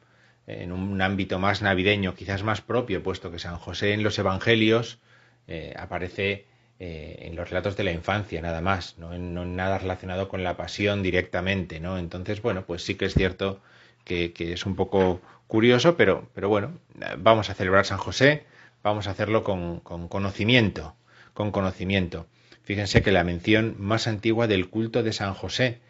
en 0.47 0.73
un 0.73 1.03
ámbito 1.03 1.39
más 1.39 1.61
navideño, 1.61 2.15
quizás 2.15 2.43
más 2.43 2.63
propio, 2.63 3.03
puesto 3.03 3.31
que 3.31 3.39
San 3.39 3.57
José 3.57 3.93
en 3.93 4.03
los 4.03 4.19
evangelios 4.19 5.01
eh, 5.49 5.75
aparece 5.77 6.47
eh, 6.79 7.17
en 7.23 7.37
los 7.37 7.49
relatos 7.49 7.77
de 7.77 7.85
la 7.85 7.93
infancia, 7.93 8.43
nada 8.43 8.61
más, 8.61 8.99
no 8.99 9.15
en, 9.15 9.57
nada 9.57 9.79
relacionado 9.79 10.29
con 10.29 10.45
la 10.45 10.57
pasión 10.57 11.03
directamente, 11.03 11.81
¿no? 11.81 11.99
Entonces, 11.99 12.43
bueno, 12.43 12.67
pues 12.67 12.83
sí 12.83 12.97
que 12.97 13.07
es 13.07 13.15
cierto 13.15 13.61
que, 14.05 14.33
es 14.39 14.67
un 14.67 14.77
poco 14.77 15.21
curioso, 15.47 15.97
pero, 15.97 16.29
pero 16.35 16.49
bueno, 16.49 16.79
vamos 17.19 17.51
a 17.51 17.55
celebrar 17.55 17.87
San 17.87 17.99
José, 17.99 18.45
vamos 18.83 19.07
a 19.07 19.13
hacerlo 19.13 19.43
con, 19.43 19.81
con 19.81 20.09
conocimiento, 20.09 20.95
con 21.35 21.51
conocimiento. 21.51 22.27
Fíjense 22.63 23.03
que 23.03 23.13
la 23.13 23.25
mención 23.25 23.77
más 23.79 24.07
antigua 24.07 24.47
del 24.47 24.69
culto 24.69 25.03
de 25.03 25.13
San 25.13 25.35
José 25.35 25.81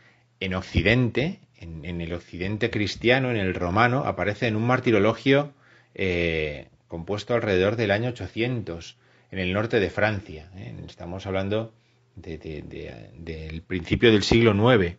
en 0.40 0.54
Occidente, 0.54 1.40
en, 1.58 1.84
en 1.84 2.00
el 2.00 2.12
Occidente 2.12 2.70
cristiano, 2.70 3.30
en 3.30 3.38
el 3.38 3.54
romano, 3.54 4.04
aparece 4.04 4.46
en 4.46 4.56
un 4.56 4.66
martirologio 4.66 5.52
eh, 5.94 6.68
compuesto 6.88 7.34
alrededor 7.34 7.76
del 7.76 7.90
año 7.90 8.10
800 8.10 8.98
en 9.36 9.48
el 9.48 9.52
norte 9.52 9.80
de 9.80 9.90
Francia. 9.90 10.50
¿eh? 10.56 10.74
Estamos 10.88 11.26
hablando 11.26 11.74
de- 12.14 12.38
de- 12.38 12.62
de- 12.62 13.10
del 13.18 13.62
principio 13.62 14.10
del 14.10 14.22
siglo 14.22 14.52
IX. 14.54 14.96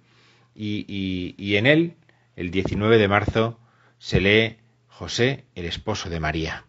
Y, 0.56 1.56
en 1.56 1.66
él, 1.66 1.94
el 2.36 2.52
19 2.52 2.98
de 2.98 3.08
marzo, 3.08 3.60
se 3.98 4.22
lee 4.22 4.58
José, 4.88 5.46
el 5.56 5.66
esposo 5.66 6.10
de 6.10 6.20
María. 6.20 6.66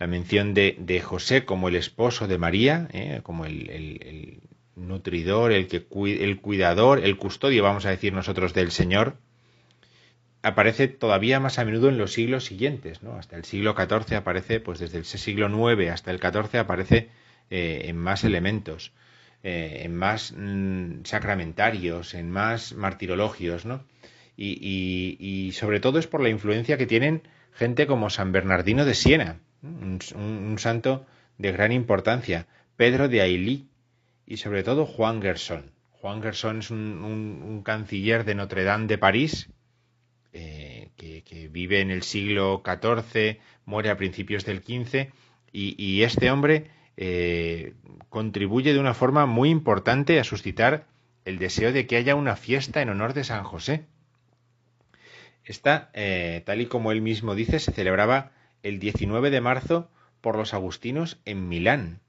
La 0.00 0.06
mención 0.06 0.52
de, 0.54 0.76
de 0.78 1.00
José 1.00 1.44
como 1.44 1.68
el 1.68 1.76
esposo 1.76 2.26
de 2.26 2.38
María, 2.38 2.88
¿eh? 2.92 3.20
como 3.22 3.44
el, 3.44 3.70
el- 3.70 4.40
nutridor, 4.76 5.52
el, 5.52 5.66
que, 5.68 5.84
el 6.24 6.40
cuidador, 6.40 7.04
el 7.04 7.18
custodio, 7.18 7.62
vamos 7.62 7.84
a 7.86 7.90
decir 7.90 8.12
nosotros, 8.14 8.54
del 8.54 8.70
Señor, 8.70 9.18
aparece 10.42 10.88
todavía 10.88 11.40
más 11.40 11.58
a 11.58 11.64
menudo 11.64 11.88
en 11.88 11.98
los 11.98 12.12
siglos 12.12 12.44
siguientes, 12.44 13.02
¿no? 13.02 13.14
Hasta 13.16 13.36
el 13.36 13.44
siglo 13.44 13.74
XIV 13.74 14.16
aparece, 14.16 14.60
pues 14.60 14.78
desde 14.78 14.98
el 14.98 15.04
siglo 15.04 15.48
IX 15.48 15.90
hasta 15.90 16.10
el 16.10 16.18
XIV 16.20 16.60
aparece 16.60 17.08
eh, 17.50 17.82
en 17.86 17.96
más 17.96 18.24
elementos, 18.24 18.92
eh, 19.42 19.82
en 19.84 19.94
más 19.96 20.32
mm, 20.36 21.04
sacramentarios, 21.04 22.14
en 22.14 22.30
más 22.30 22.72
martirologios, 22.74 23.64
¿no? 23.66 23.84
Y, 24.36 25.50
sobre 25.54 25.80
todo 25.80 25.98
es 25.98 26.06
por 26.06 26.22
la 26.22 26.30
influencia 26.30 26.78
que 26.78 26.86
tienen 26.86 27.22
gente 27.52 27.86
como 27.86 28.08
San 28.10 28.32
Bernardino 28.32 28.84
de 28.86 28.94
Siena, 28.94 29.40
un, 29.62 30.56
santo 30.58 31.04
de 31.36 31.52
gran 31.52 31.72
importancia, 31.72 32.46
Pedro 32.76 33.08
de 33.08 33.20
Ailly 33.20 33.68
y 34.26 34.38
sobre 34.38 34.62
todo 34.62 34.86
Juan 34.86 35.20
Gerson. 35.20 35.72
Juan 35.90 36.22
Gerson 36.22 36.60
es 36.60 36.70
un, 36.70 36.78
un- 37.04 37.42
un 37.42 37.62
canciller 37.62 38.24
de 38.24 38.34
Notre 38.34 38.64
Dame 38.64 38.86
de 38.86 38.96
París, 38.96 39.50
eh, 40.32 40.90
que, 40.96 41.48
vive 41.50 41.80
en 41.80 41.90
el 41.90 42.02
siglo 42.02 42.62
XIV, 42.64 43.38
muere 43.64 43.90
a 43.90 43.96
principios 43.96 44.44
del 44.44 44.58
XV, 44.58 45.12
y, 45.52 45.74
y 45.82 46.02
este 46.02 46.30
hombre 46.30 46.70
eh, 46.96 47.74
contribuye 48.08 48.72
de 48.72 48.78
una 48.78 48.94
forma 48.94 49.26
muy 49.26 49.50
importante 49.50 50.20
a 50.20 50.24
suscitar 50.24 50.86
el 51.24 51.38
deseo 51.38 51.72
de 51.72 51.86
que 51.86 51.96
haya 51.96 52.14
una 52.14 52.36
fiesta 52.36 52.82
en 52.82 52.90
honor 52.90 53.14
de 53.14 53.24
San 53.24 53.44
José. 53.44 53.86
Esta, 55.44 55.90
eh, 55.94 56.42
tal 56.44 56.60
y 56.60 56.66
como 56.66 56.92
él 56.92 57.02
mismo 57.02 57.34
dice, 57.34 57.58
se 57.58 57.72
celebraba 57.72 58.32
el 58.62 58.78
19 58.78 59.30
de 59.30 59.40
marzo 59.40 59.90
por 60.20 60.36
los 60.36 60.54
agustinos 60.54 61.18
en 61.24 61.48
Milán 61.48 62.00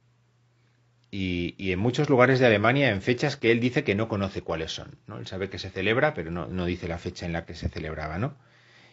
y, 1.12 1.56
y 1.58 1.72
en 1.74 1.80
muchos 1.80 2.10
lugares 2.10 2.40
de 2.40 2.46
Alemania 2.48 2.90
en 2.90 3.02
fechas 3.02 3.38
que 3.38 3.52
él 3.52 3.60
dice 3.60 3.84
que 3.84 3.96
no 3.96 4.08
conoce 4.08 4.42
cuáles 4.42 4.72
son. 4.72 4.98
¿no? 5.08 5.18
Él 5.20 5.28
sabe 5.28 5.50
que 5.50 5.60
se 5.60 5.70
celebra, 5.70 6.14
pero 6.14 6.32
no, 6.32 6.48
no 6.48 6.66
dice 6.66 6.88
la 6.88 6.98
fecha 6.98 7.26
en 7.26 7.34
la 7.34 7.46
que 7.46 7.56
se 7.56 7.70
celebraba. 7.70 8.18
¿no? 8.18 8.36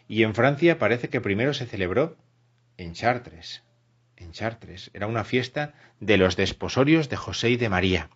Y 0.07 0.23
en 0.23 0.35
Francia 0.35 0.79
parece 0.79 1.09
que 1.09 1.21
primero 1.21 1.53
se 1.53 1.65
celebró 1.65 2.17
en 2.77 2.93
Chartres. 2.93 3.63
En 4.17 4.31
Chartres. 4.31 4.91
Era 4.93 5.07
una 5.07 5.23
fiesta 5.23 5.73
de 5.99 6.17
los 6.17 6.35
desposorios 6.35 7.09
de 7.09 7.15
José 7.17 7.51
y 7.51 7.57
de 7.57 7.69
María. 7.69 8.09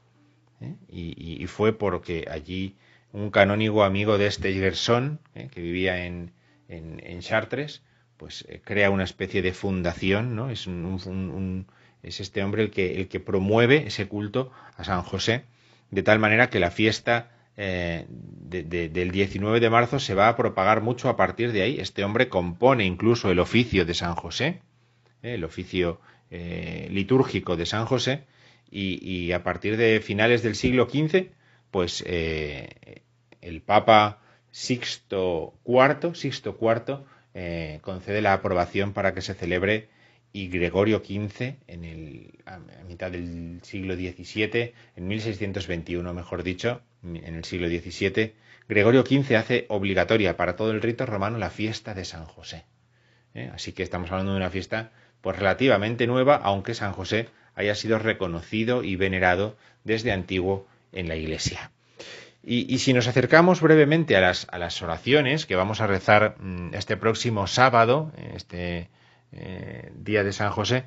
¿eh? 0.62 0.76
Y, 0.90 1.42
y- 1.44 1.48
fue 1.48 1.78
porque 1.78 2.28
allí 2.30 2.76
un 3.12 3.30
canónigo 3.32 3.84
amigo 3.84 4.18
de 4.18 4.28
este 4.28 4.54
Gerson, 4.54 5.20
¿eh? 5.36 5.50
que 5.52 5.62
vivía 5.62 6.06
en, 6.06 6.34
en, 6.68 7.20
Chartres, 7.22 7.84
pues 8.18 8.46
eh, 8.50 8.62
crea 8.64 8.90
una 8.90 9.04
especie 9.04 9.42
de 9.42 9.54
fundación, 9.54 10.36
¿no? 10.36 10.50
Es, 10.50 10.68
un- 10.68 11.68
es 12.04 12.20
este 12.20 12.44
hombre 12.44 12.64
el 12.64 12.72
que, 12.72 12.96
el 13.00 13.08
que 13.08 13.20
promueve 13.20 13.88
ese 13.88 14.08
culto 14.08 14.52
a 14.78 14.84
San 14.84 15.02
José, 15.04 15.46
de 15.92 16.04
tal 16.04 16.20
manera 16.20 16.50
que 16.50 16.60
la 16.60 16.72
fiesta 16.72 17.30
eh, 17.56 18.06
de- 18.10 18.64
de- 18.64 18.90
del 18.90 19.12
19 19.12 19.60
de 19.60 19.70
marzo 19.70 20.00
se 20.00 20.16
va 20.16 20.28
a 20.28 20.36
propagar 20.36 20.82
mucho 20.82 21.08
a 21.10 21.16
partir 21.16 21.52
de 21.52 21.62
ahí. 21.62 21.80
Este 21.80 22.04
hombre 22.04 22.28
compone 22.28 22.84
incluso 22.86 23.30
el 23.32 23.40
oficio 23.40 23.86
de 23.86 23.94
San 23.94 24.16
José, 24.16 24.62
¿eh? 25.22 25.36
el 25.36 25.44
oficio 25.44 26.00
eh, 26.32 26.88
litúrgico 26.92 27.56
de 27.56 27.66
San 27.68 27.86
José, 27.86 28.24
y, 28.76 29.32
a 29.34 29.44
partir 29.44 29.78
de 29.78 30.00
finales 30.02 30.42
del 30.42 30.56
siglo 30.56 30.88
XV, 30.90 31.30
pues 31.70 32.04
el 32.08 33.62
Papa 33.64 34.20
Sixto 34.50 35.54
IV, 35.64 36.16
Sixto 36.16 36.58
IV 36.60 37.80
concede 37.82 38.22
la 38.24 38.34
aprobación 38.34 38.94
para 38.94 39.14
que 39.14 39.22
se 39.22 39.36
celebre 39.36 39.90
y 40.34 40.48
Gregorio 40.48 40.98
XV 41.06 41.56
en 41.68 41.86
el, 41.86 42.32
a 42.46 42.58
mitad 42.88 43.12
del 43.12 43.60
siglo 43.62 43.96
XVII, 43.96 44.74
en 44.96 45.08
1621 45.08 46.14
mejor 46.14 46.42
dicho, 46.42 46.82
en 47.04 47.36
el 47.36 47.46
siglo 47.46 47.68
XVII, 47.68 48.34
Gregorio 48.68 49.06
XV 49.06 49.36
hace 49.36 49.66
obligatoria 49.70 50.36
para 50.36 50.56
todo 50.56 50.72
el 50.72 50.82
rito 50.82 51.06
romano 51.06 51.38
la 51.38 51.52
fiesta 51.52 51.94
de 51.94 52.04
San 52.04 52.26
José. 52.26 52.66
¿eh? 53.36 53.52
Así 53.54 53.74
que 53.74 53.84
estamos 53.84 54.12
hablando 54.12 54.32
de 54.32 54.38
una 54.38 54.50
fiesta 54.50 54.92
pues 55.22 55.38
relativamente 55.38 56.08
nueva, 56.08 56.36
aunque 56.36 56.74
San 56.74 56.94
José 56.94 57.30
haya 57.56 57.76
sido 57.76 58.00
reconocido 58.00 58.84
y 58.84 58.96
venerado 58.96 59.56
desde 59.84 60.12
antiguo 60.12 60.68
en 60.92 61.08
la 61.08 61.16
Iglesia. 61.16 61.72
Y, 62.46 62.80
si 62.80 62.92
nos 62.92 63.08
acercamos 63.08 63.62
brevemente 63.62 64.18
a 64.18 64.22
las, 64.22 64.48
a 64.52 64.58
las, 64.58 64.82
oraciones 64.82 65.46
que 65.46 65.56
vamos 65.56 65.80
a 65.80 65.88
rezar 65.88 66.36
mm, 66.40 66.74
este 66.74 66.98
próximo 66.98 67.48
sábado, 67.48 68.12
este 68.36 68.90
eh, 69.36 69.92
día 69.96 70.24
de 70.24 70.34
San 70.34 70.52
José, 70.52 70.86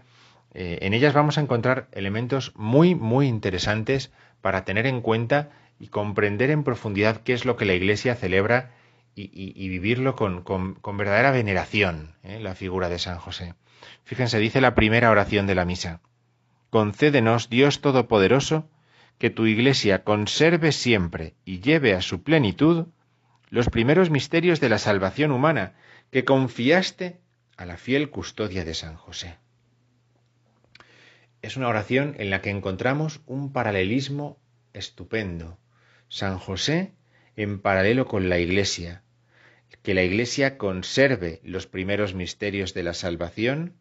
eh, 0.55 0.79
en 0.83 0.95
ellas 0.95 1.15
vamos 1.15 1.39
a 1.39 1.41
encontrar 1.41 1.89
elementos 1.93 2.53
muy, 2.57 2.95
muy 2.95 3.27
interesantes 3.27 4.13
para 4.41 4.65
tener 4.65 4.87
en 4.87 5.01
cuenta 5.01 5.51
y 5.79 5.89
comprender 5.89 6.51
en 6.51 6.65
profundidad 6.65 7.23
qué 7.23 7.35
es 7.35 7.45
lo 7.45 7.57
que 7.57 7.67
la 7.67 7.75
Iglesia 7.75 8.15
celebra 8.15 8.73
y, 9.15 9.69
vivirlo 9.69 10.15
con, 10.15 10.99
verdadera 10.99 11.31
veneración, 11.31 12.15
¿eh? 12.23 12.39
la 12.39 12.55
figura 12.55 12.91
de 12.91 12.99
San 12.99 13.19
José. 13.19 13.55
Fíjense, 14.05 14.39
dice 14.39 14.61
la 14.61 14.75
primera 14.75 15.11
oración 15.11 15.47
de 15.47 15.55
la 15.55 15.65
misa. 15.65 16.01
Concédenos, 16.71 17.49
Dios 17.49 17.81
Todopoderoso, 17.81 18.69
que 19.19 19.31
tu 19.31 19.47
Iglesia 19.47 20.05
conserve 20.05 20.73
siempre 20.73 21.35
y 21.45 21.61
lleve 21.61 21.95
a 21.95 22.03
su 22.03 22.23
plenitud 22.23 22.87
los 23.49 23.71
primeros 23.71 24.11
misterios 24.11 24.61
de 24.61 24.69
la 24.69 24.79
salvación 24.79 25.31
humana 25.31 25.75
que 26.11 26.25
confiaste 26.25 27.19
a 27.57 27.67
la 27.67 27.77
fiel 27.77 28.11
custodia 28.11 28.65
de 28.65 28.75
San 28.75 28.97
José. 28.97 29.39
Es 31.43 31.57
una 31.57 31.69
oración 31.69 32.15
en 32.19 32.31
la 32.31 32.43
que 32.43 32.51
encontramos 32.51 33.21
un 33.27 33.53
paralelismo 33.53 34.39
estupendo. 34.73 35.59
San 36.09 36.39
José 36.39 36.93
en 37.37 37.61
paralelo 37.61 38.07
con 38.07 38.29
la 38.29 38.39
Iglesia, 38.39 39.03
que 39.83 39.95
la 39.95 40.03
Iglesia 40.03 40.59
conserve 40.59 41.41
los 41.45 41.67
primeros 41.67 42.15
misterios 42.15 42.75
de 42.75 42.83
la 42.83 42.95
salvación 42.95 43.75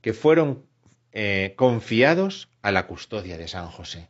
que 0.00 0.12
fueron 0.12 0.66
eh, 1.12 1.54
confiados 1.56 2.50
a 2.62 2.72
la 2.72 2.86
custodia 2.86 3.38
de 3.38 3.48
San 3.48 3.68
José. 3.68 4.08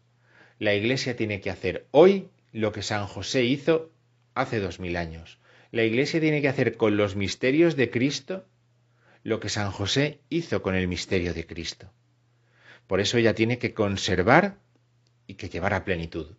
La 0.59 0.75
Iglesia 0.75 1.17
tiene 1.17 1.41
que 1.41 1.51
hacer 1.51 1.87
hoy 1.91 2.29
lo 2.53 2.73
que 2.73 2.83
San 2.83 3.07
José 3.07 3.45
hizo 3.45 3.93
hace 4.35 4.61
dos 4.61 4.81
mil 4.81 4.97
años. 4.97 5.39
La 5.71 5.85
Iglesia 5.85 6.21
tiene 6.21 6.41
que 6.41 6.49
hacer 6.49 6.77
con 6.77 6.97
los 6.97 7.17
misterios 7.17 7.77
de 7.77 7.91
Cristo 7.91 8.47
lo 9.25 9.41
que 9.41 9.49
San 9.49 9.73
José 9.73 10.21
hizo 10.29 10.63
con 10.63 10.77
el 10.77 10.87
misterio 10.87 11.35
de 11.35 11.45
Cristo. 11.45 11.91
Por 12.87 13.01
eso 13.01 13.19
ella 13.19 13.35
tiene 13.35 13.59
que 13.59 13.75
conservar 13.75 14.59
y 15.27 15.35
que 15.35 15.49
llevar 15.49 15.75
a 15.75 15.85
plenitud 15.85 16.37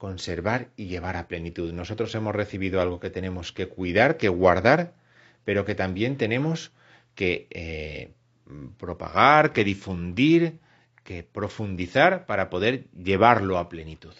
conservar 0.00 0.70
y 0.76 0.86
llevar 0.86 1.18
a 1.18 1.28
plenitud. 1.28 1.74
Nosotros 1.74 2.14
hemos 2.14 2.34
recibido 2.34 2.80
algo 2.80 3.00
que 3.00 3.10
tenemos 3.10 3.52
que 3.52 3.68
cuidar, 3.68 4.16
que 4.16 4.30
guardar, 4.30 4.94
pero 5.44 5.66
que 5.66 5.74
también 5.74 6.16
tenemos 6.16 6.72
que 7.14 7.48
eh, 7.50 8.14
propagar, 8.78 9.52
que 9.52 9.62
difundir, 9.62 10.58
que 11.04 11.22
profundizar 11.22 12.24
para 12.24 12.48
poder 12.48 12.86
llevarlo 12.92 13.58
a 13.58 13.68
plenitud. 13.68 14.14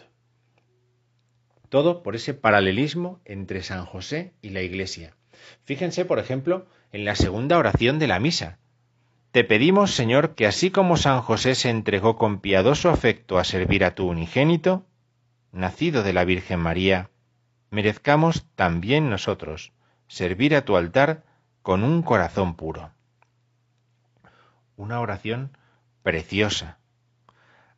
Todo 1.70 2.02
por 2.02 2.14
ese 2.14 2.34
paralelismo 2.34 3.22
entre 3.24 3.62
San 3.62 3.86
José 3.86 4.34
y 4.42 4.50
la 4.50 4.60
Iglesia. 4.60 5.16
Fíjense, 5.64 6.04
por 6.04 6.18
ejemplo, 6.18 6.66
en 6.92 7.04
la 7.04 7.14
segunda 7.14 7.58
oración 7.58 7.98
de 7.98 8.06
la 8.06 8.20
misa. 8.20 8.58
Te 9.30 9.44
pedimos, 9.44 9.92
Señor, 9.92 10.34
que 10.34 10.46
así 10.46 10.70
como 10.70 10.96
San 10.96 11.20
José 11.22 11.54
se 11.54 11.70
entregó 11.70 12.16
con 12.16 12.40
piadoso 12.40 12.90
afecto 12.90 13.38
a 13.38 13.44
servir 13.44 13.84
a 13.84 13.94
tu 13.94 14.08
unigénito, 14.08 14.84
nacido 15.52 16.02
de 16.02 16.12
la 16.12 16.24
Virgen 16.24 16.60
María, 16.60 17.10
merezcamos 17.70 18.46
también 18.56 19.08
nosotros 19.08 19.72
servir 20.08 20.56
a 20.56 20.64
tu 20.64 20.76
altar 20.76 21.22
con 21.62 21.84
un 21.84 22.02
corazón 22.02 22.54
puro. 22.54 22.90
Una 24.76 25.00
oración 25.00 25.56
preciosa. 26.02 26.78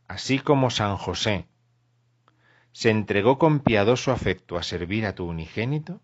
Así 0.09 0.39
como 0.39 0.71
San 0.71 0.97
José 0.97 1.47
se 2.73 2.89
entregó 2.89 3.39
con 3.39 3.61
piadoso 3.61 4.13
afecto 4.13 4.57
a 4.57 4.63
servir 4.63 5.05
a 5.05 5.15
tu 5.15 5.27
unigénito, 5.27 6.01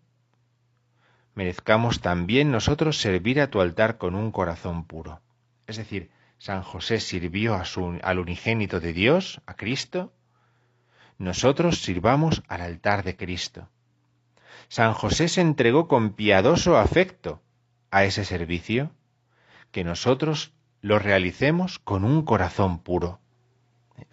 merezcamos 1.39 2.01
también 2.01 2.51
nosotros 2.51 2.97
servir 2.97 3.39
a 3.39 3.49
tu 3.49 3.61
altar 3.61 3.97
con 3.97 4.13
un 4.13 4.29
corazón 4.29 4.83
puro. 4.83 5.21
Es 5.67 5.77
decir, 5.77 6.11
San 6.37 6.63
José 6.63 6.99
sirvió 6.99 7.57
al 8.03 8.19
unigénito 8.19 8.81
de 8.81 8.91
Dios, 8.91 9.39
a 9.45 9.53
Cristo, 9.53 10.11
nosotros 11.17 11.81
sirvamos 11.81 12.43
al 12.49 12.59
altar 12.59 13.05
de 13.05 13.15
Cristo. 13.15 13.69
San 14.67 14.93
José 14.93 15.29
se 15.29 15.39
entregó 15.39 15.87
con 15.87 16.09
piadoso 16.09 16.77
afecto 16.77 17.41
a 17.89 18.03
ese 18.03 18.25
servicio, 18.25 18.91
que 19.71 19.85
nosotros 19.85 20.51
lo 20.81 20.99
realicemos 20.99 21.79
con 21.79 22.03
un 22.03 22.23
corazón 22.23 22.79
puro. 22.79 23.21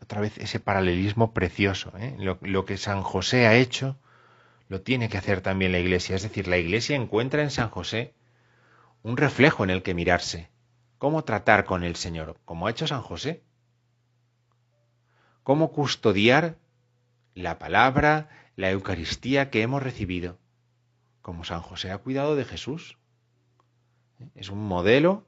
Otra 0.01 0.21
vez 0.21 0.39
ese 0.39 0.61
paralelismo 0.61 1.35
precioso. 1.35 1.93
¿eh? 1.99 2.17
Lo 2.41 2.65
que 2.65 2.77
San 2.77 3.03
José 3.03 3.49
ha 3.49 3.57
hecho, 3.57 3.99
lo 4.69 4.83
tiene 4.83 5.09
que 5.09 5.19
hacer 5.19 5.41
también 5.41 5.73
la 5.73 5.79
Iglesia. 5.79 6.17
Es 6.17 6.23
decir, 6.23 6.49
la 6.49 6.59
Iglesia 6.59 6.97
encuentra 6.97 7.43
en 7.43 7.51
San 7.51 7.71
José 7.71 8.15
un 9.03 9.17
reflejo 9.17 9.65
en 9.65 9.71
el 9.71 9.83
que 9.83 9.95
mirarse. 9.95 10.51
¿Cómo 10.99 11.25
tratar 11.25 11.65
con 11.65 11.85
el 11.85 11.97
Señor? 11.97 12.39
Como 12.45 12.67
ha 12.67 12.71
hecho 12.71 12.87
San 12.87 13.03
José. 13.03 13.43
¿Cómo 15.43 15.71
custodiar 15.71 16.57
la 17.37 17.59
palabra, 17.59 18.31
la 18.57 18.71
Eucaristía 18.71 19.51
que 19.51 19.61
hemos 19.61 19.83
recibido, 19.83 20.39
como 21.21 21.45
San 21.45 21.61
José 21.61 21.91
ha 21.91 21.99
cuidado 21.99 22.35
de 22.35 22.47
Jesús. 22.47 22.97
Es 24.35 24.49
un 24.49 24.67
modelo, 24.67 25.27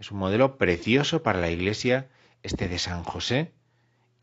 es 0.00 0.10
un 0.10 0.18
modelo 0.18 0.58
precioso 0.58 1.22
para 1.22 1.40
la 1.40 1.50
Iglesia 1.50 2.10
este 2.42 2.68
de 2.68 2.80
San 2.80 3.04
José, 3.04 3.52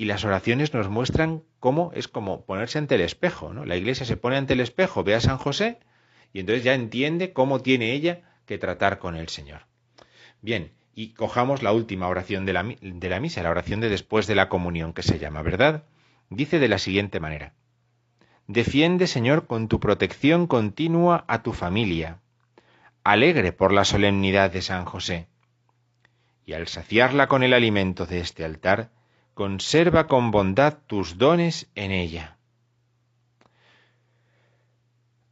y 0.02 0.06
las 0.06 0.26
oraciones 0.26 0.74
nos 0.74 0.90
muestran 0.90 1.44
cómo 1.60 1.92
es 1.94 2.08
como 2.08 2.44
ponerse 2.44 2.80
ante 2.80 2.96
el 2.96 3.02
espejo, 3.02 3.54
¿no? 3.54 3.66
La 3.66 3.76
Iglesia 3.76 4.04
se 4.04 4.18
pone 4.18 4.36
ante 4.36 4.54
el 4.54 4.60
espejo, 4.60 5.04
ve 5.04 5.14
a 5.14 5.22
San 5.22 5.38
José 5.38 5.78
y 6.34 6.40
entonces 6.40 6.64
ya 6.64 6.74
entiende 6.74 7.34
cómo 7.34 7.60
tiene 7.62 7.92
ella 7.92 8.24
que 8.48 8.58
tratar 8.58 8.98
con 8.98 9.16
el 9.16 9.30
Señor. 9.30 9.68
Bien, 10.42 10.72
y 10.96 11.14
cojamos 11.14 11.62
la 11.62 11.72
última 11.72 12.08
oración 12.08 12.48
de 12.48 12.54
la, 12.54 12.64
de 12.64 13.10
la 13.10 13.20
misa, 13.20 13.44
la 13.44 13.52
oración 13.52 13.80
de 13.80 13.90
después 13.90 14.26
de 14.26 14.34
la 14.34 14.50
comunión 14.50 14.94
que 14.94 15.04
se 15.04 15.20
llama, 15.20 15.44
¿verdad? 15.44 15.84
dice 16.32 16.58
de 16.58 16.68
la 16.68 16.80
siguiente 16.80 17.20
manera, 17.20 17.54
Defiende, 18.48 19.06
Señor, 19.06 19.46
con 19.46 19.68
tu 19.68 19.80
protección 19.80 20.48
continua 20.48 21.26
a 21.28 21.44
tu 21.44 21.54
familia, 21.54 22.22
alegre 23.04 23.54
por 23.54 23.72
la 23.72 23.86
solemnidad 23.86 24.50
de 24.50 24.64
San 24.64 24.84
José, 24.86 25.28
y 26.44 26.54
al 26.54 26.68
saciarla 26.68 27.28
con 27.28 27.44
el 27.44 27.54
alimento 27.54 28.08
de 28.08 28.20
este 28.20 28.44
altar, 28.44 28.90
conserva 29.34 30.08
con 30.08 30.32
bondad 30.32 30.78
tus 30.88 31.18
dones 31.18 31.68
en 31.76 31.92
ella. 31.92 32.38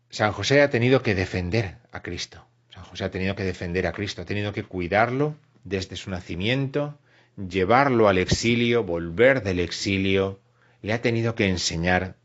San 0.10 0.32
José 0.32 0.62
ha 0.62 0.70
tenido 0.70 1.04
que 1.04 1.16
defender 1.16 1.78
a 1.92 2.02
Cristo. 2.02 2.44
San 2.74 2.84
José 2.84 3.04
ha 3.04 3.12
tenido 3.12 3.36
que 3.36 3.44
defender 3.44 3.86
a 3.86 3.92
Cristo, 3.92 4.22
ha 4.22 4.26
tenido 4.26 4.54
que 4.54 4.64
cuidarlo 4.64 5.36
desde 5.64 5.96
su 5.96 6.10
nacimiento, 6.10 6.98
llevarlo 7.36 8.08
al 8.08 8.18
exilio, 8.18 8.84
volver 8.84 9.44
del 9.44 9.60
exilio, 9.60 10.40
le 10.82 10.94
ha 10.94 11.02
tenido 11.02 11.36
que 11.36 11.48
enseñar. 11.48 12.16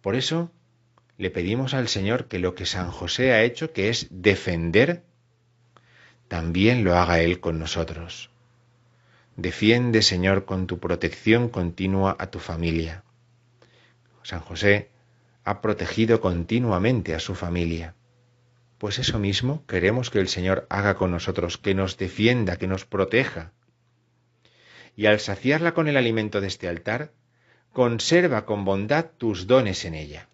Por 0.00 0.14
eso 0.14 0.52
le 1.18 1.30
pedimos 1.30 1.74
al 1.74 1.88
Señor 1.88 2.28
que 2.28 2.38
lo 2.38 2.54
que 2.54 2.66
San 2.66 2.90
José 2.90 3.32
ha 3.32 3.42
hecho, 3.42 3.72
que 3.72 3.88
es 3.88 4.08
defender, 4.10 5.02
también 6.28 6.84
lo 6.84 6.96
haga 6.96 7.20
Él 7.20 7.40
con 7.40 7.58
nosotros. 7.58 8.30
Defiende, 9.36 10.00
Señor, 10.00 10.46
con 10.46 10.66
tu 10.66 10.78
protección 10.78 11.50
continua 11.50 12.16
a 12.18 12.30
tu 12.30 12.38
familia. 12.38 13.04
San 14.22 14.40
José 14.40 14.90
ha 15.44 15.60
protegido 15.60 16.22
continuamente 16.22 17.14
a 17.14 17.20
su 17.20 17.34
familia. 17.34 17.94
Pues 18.78 18.98
eso 18.98 19.18
mismo 19.18 19.64
queremos 19.66 20.10
que 20.10 20.20
el 20.20 20.28
Señor 20.28 20.66
haga 20.70 20.96
con 20.96 21.10
nosotros, 21.10 21.58
que 21.58 21.74
nos 21.74 21.98
defienda, 21.98 22.56
que 22.56 22.66
nos 22.66 22.86
proteja. 22.86 23.52
Y 24.96 25.04
al 25.04 25.20
saciarla 25.20 25.74
con 25.74 25.86
el 25.86 25.98
alimento 25.98 26.40
de 26.40 26.46
este 26.46 26.66
altar, 26.66 27.12
conserva 27.72 28.46
con 28.46 28.64
bondad 28.64 29.10
tus 29.18 29.46
dones 29.46 29.84
en 29.84 29.94
ella. 29.94 30.28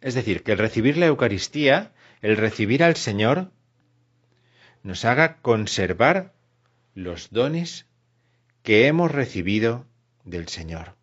Es 0.00 0.14
decir, 0.14 0.44
que 0.44 0.52
el 0.52 0.58
recibir 0.58 0.96
la 0.96 1.06
Eucaristía, 1.06 1.92
el 2.22 2.36
recibir 2.36 2.84
al 2.84 2.94
Señor, 2.94 3.50
nos 4.84 5.04
haga 5.04 5.38
conservar 5.42 6.32
los 6.94 7.30
dones 7.30 7.87
que 8.62 8.86
hemos 8.86 9.10
recibido 9.10 9.86
del 10.24 10.48
Señor. 10.48 10.94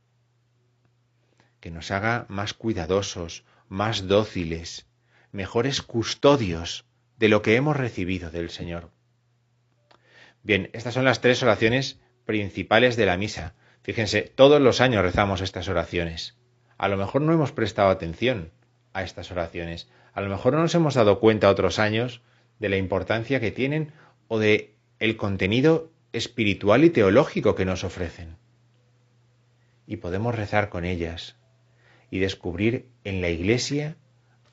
Que 1.59 1.71
nos 1.71 1.91
haga 1.91 2.25
más 2.29 2.53
cuidadosos, 2.53 3.43
más 3.69 4.07
dóciles, 4.07 4.85
mejores 5.31 5.81
custodios 5.81 6.85
de 7.17 7.29
lo 7.29 7.41
que 7.41 7.55
hemos 7.55 7.75
recibido 7.75 8.29
del 8.29 8.49
Señor. 8.49 8.91
Bien, 10.43 10.69
estas 10.73 10.93
son 10.93 11.05
las 11.05 11.21
tres 11.21 11.41
oraciones 11.41 11.99
principales 12.25 12.95
de 12.95 13.05
la 13.05 13.17
misa. 13.17 13.55
Fíjense, 13.81 14.21
todos 14.21 14.61
los 14.61 14.81
años 14.81 15.03
rezamos 15.03 15.41
estas 15.41 15.67
oraciones. 15.67 16.35
A 16.77 16.87
lo 16.87 16.97
mejor 16.97 17.21
no 17.21 17.33
hemos 17.33 17.51
prestado 17.51 17.89
atención 17.89 18.51
a 18.93 19.03
estas 19.03 19.31
oraciones. 19.31 19.89
A 20.13 20.21
lo 20.21 20.29
mejor 20.29 20.53
no 20.53 20.61
nos 20.61 20.75
hemos 20.75 20.93
dado 20.93 21.19
cuenta 21.19 21.49
otros 21.49 21.79
años 21.79 22.21
de 22.59 22.69
la 22.69 22.77
importancia 22.77 23.39
que 23.39 23.51
tienen 23.51 23.91
o 24.27 24.39
de 24.39 24.75
el 24.99 25.17
contenido 25.17 25.91
espiritual 26.15 26.83
y 26.83 26.89
teológico 26.89 27.55
que 27.55 27.65
nos 27.65 27.83
ofrecen. 27.83 28.37
Y 29.85 29.97
podemos 29.97 30.33
rezar 30.33 30.69
con 30.69 30.85
ellas 30.85 31.35
y 32.09 32.19
descubrir 32.19 32.87
en 33.03 33.21
la 33.21 33.29
Iglesia 33.29 33.97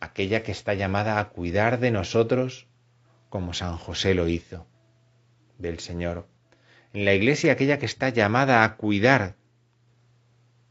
aquella 0.00 0.42
que 0.42 0.52
está 0.52 0.74
llamada 0.74 1.20
a 1.20 1.28
cuidar 1.28 1.78
de 1.78 1.90
nosotros 1.90 2.66
como 3.28 3.54
San 3.54 3.76
José 3.76 4.14
lo 4.14 4.28
hizo 4.28 4.66
del 5.58 5.78
Señor. 5.78 6.28
En 6.92 7.04
la 7.04 7.14
Iglesia 7.14 7.52
aquella 7.52 7.78
que 7.78 7.86
está 7.86 8.08
llamada 8.08 8.64
a 8.64 8.76
cuidar 8.76 9.36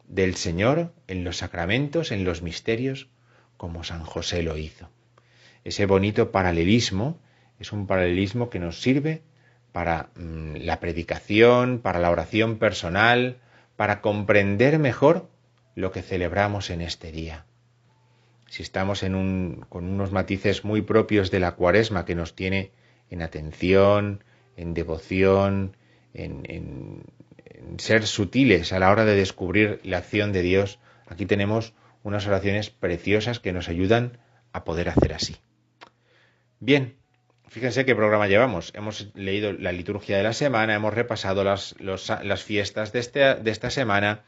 del 0.08 0.36
Señor 0.36 0.94
en 1.08 1.24
los 1.24 1.38
sacramentos, 1.38 2.12
en 2.12 2.26
los 2.26 2.42
misterios, 2.42 3.10
como 3.56 3.84
San 3.84 4.04
José 4.04 4.44
lo 4.44 4.58
hizo. 4.58 4.90
Ese 5.64 5.86
bonito 5.86 6.32
paralelismo 6.32 7.20
es 7.60 7.72
un 7.72 7.88
paralelismo 7.88 8.50
que 8.50 8.60
nos 8.60 8.82
sirve 8.82 9.24
para 9.72 10.10
mm, 10.16 10.56
la 10.58 10.80
predicación, 10.80 11.80
para 11.80 12.00
la 12.00 12.12
oración 12.12 12.58
personal, 12.58 13.38
para 13.76 14.02
comprender 14.02 14.80
mejor 14.80 15.30
lo 15.76 15.92
que 15.92 16.02
celebramos 16.02 16.70
en 16.70 16.82
este 16.82 17.12
día. 17.12 17.46
Si 18.48 18.64
estamos 18.64 19.04
en 19.04 19.16
un, 19.16 19.66
con 19.70 19.86
unos 19.86 20.12
matices 20.12 20.66
muy 20.66 20.82
propios 20.82 21.32
de 21.32 21.40
la 21.40 21.54
cuaresma 21.54 22.06
que 22.06 22.16
nos 22.16 22.36
tiene 22.36 22.72
en 23.10 23.22
atención, 23.22 24.24
en 24.58 24.74
devoción, 24.74 25.78
en, 26.14 27.04
ser 27.78 28.06
sutiles 28.06 28.74
a 28.74 28.80
la 28.80 28.92
hora 28.92 29.06
de 29.06 29.16
descubrir 29.16 29.80
la 29.84 30.00
acción 30.00 30.34
de 30.34 30.42
Dios, 30.42 30.80
aquí 31.08 31.26
tenemos 31.26 31.74
unas 32.04 32.28
oraciones 32.28 32.70
preciosas 32.70 33.40
que 33.40 33.54
nos 33.54 33.70
ayudan 33.70 34.18
a 34.52 34.64
poder 34.64 34.90
hacer 34.90 35.14
así. 35.14 35.38
Bien, 36.60 36.96
fíjense 37.52 37.86
qué 37.86 37.96
programa 37.96 38.28
llevamos. 38.28 38.72
Hemos 38.74 39.10
leído 39.14 39.52
la 39.52 39.74
liturgia 39.74 40.16
de 40.16 40.24
la 40.24 40.32
semana, 40.32 40.74
hemos 40.74 40.94
repasado 40.94 41.44
las, 41.44 41.76
fiestas 42.44 42.94
de, 42.94 43.00
este, 43.00 43.36
de 43.36 43.52
esta 43.52 43.70
semana, 43.70 44.22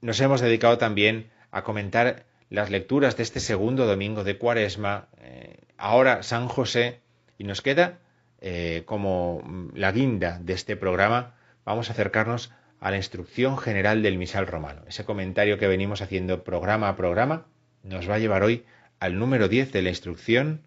nos 0.00 0.20
hemos 0.20 0.40
dedicado 0.40 0.76
también 0.76 1.30
a 1.52 1.62
comentar 1.62 2.24
las 2.50 2.68
lecturas 2.68 3.16
de 3.16 3.22
este 3.22 3.38
segundo 3.38 3.86
domingo 3.86 4.24
de 4.24 4.38
Cuaresma, 4.38 5.08
eh, 5.20 5.58
ahora 5.78 6.24
San 6.24 6.48
José, 6.48 7.00
y 7.38 7.44
nos 7.44 7.62
queda 7.62 8.00
eh, 8.40 8.82
como 8.86 9.70
la 9.74 9.92
guinda 9.92 10.40
de 10.40 10.54
este 10.54 10.76
programa, 10.76 11.36
vamos 11.64 11.88
a 11.88 11.92
acercarnos 11.92 12.50
a 12.80 12.90
la 12.90 12.96
instrucción 12.96 13.56
general 13.56 14.02
del 14.02 14.18
misal 14.18 14.48
romano. 14.48 14.82
Ese 14.88 15.04
comentario 15.04 15.58
que 15.58 15.68
venimos 15.68 16.02
haciendo 16.02 16.42
programa 16.42 16.88
a 16.88 16.96
programa 16.96 17.46
nos 17.84 18.10
va 18.10 18.16
a 18.16 18.18
llevar 18.18 18.42
hoy 18.42 18.64
al 18.98 19.16
número 19.16 19.46
10 19.46 19.70
de 19.70 19.82
la 19.82 19.90
instrucción 19.90 20.62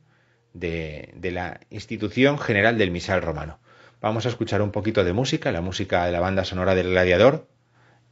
de, 0.56 1.32
la 1.32 1.60
institución 1.70 2.40
general 2.40 2.78
del 2.78 2.92
misal 2.92 3.22
romano. 3.22 3.60
Vamos 4.02 4.26
a 4.26 4.30
escuchar 4.30 4.62
un 4.62 4.72
poquito 4.72 5.04
de 5.04 5.14
música, 5.14 5.52
la 5.52 5.62
música 5.62 6.06
de 6.06 6.12
la 6.12 6.20
banda 6.20 6.46
sonora 6.46 6.76
del 6.76 6.90
gladiador, 6.90 7.48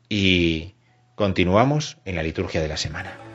y 0.10 0.76
continuamos 1.16 1.98
en 2.06 2.16
la 2.16 2.24
liturgia 2.24 2.62
de 2.62 2.68
la 2.68 2.78
semana. 2.78 3.33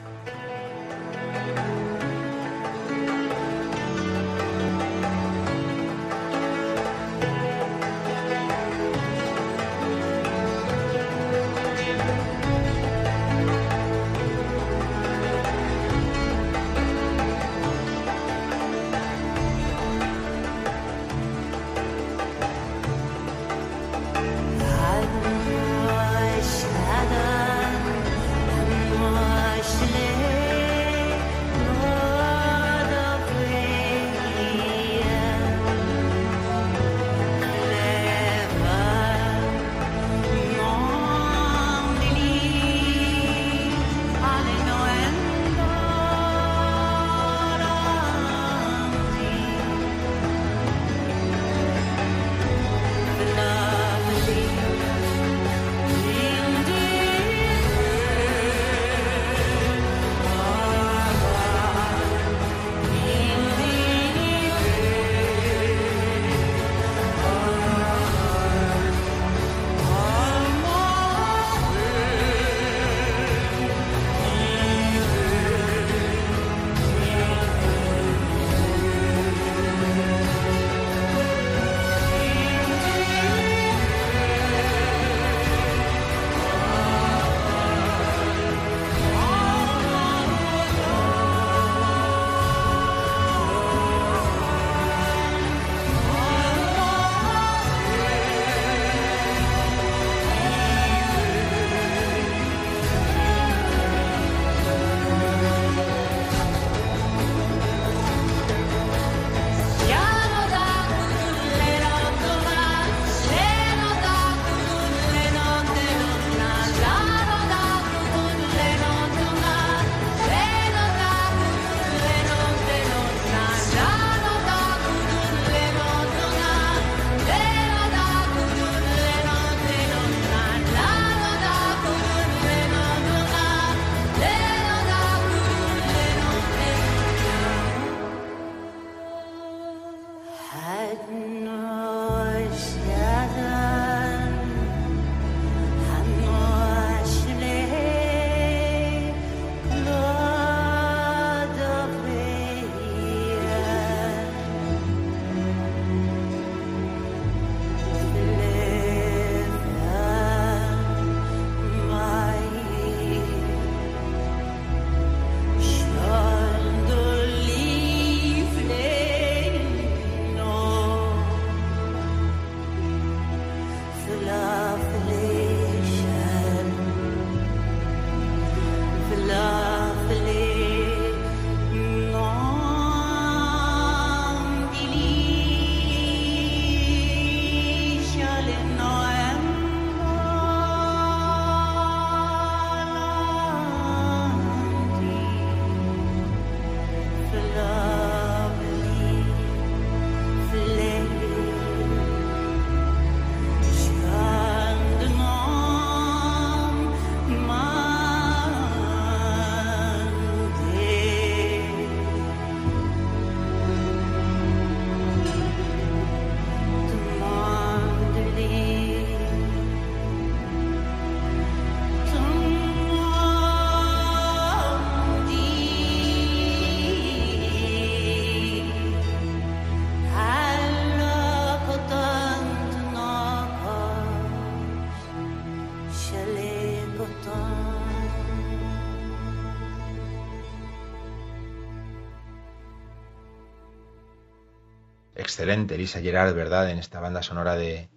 Excelente 245.39 245.77
Elisa 245.77 246.01
Gerard, 246.01 246.35
¿verdad?, 246.35 246.69
en 246.69 246.81
esta 246.81 246.99
banda 246.99 247.23
sonora 247.23 247.55
de, 247.55 247.89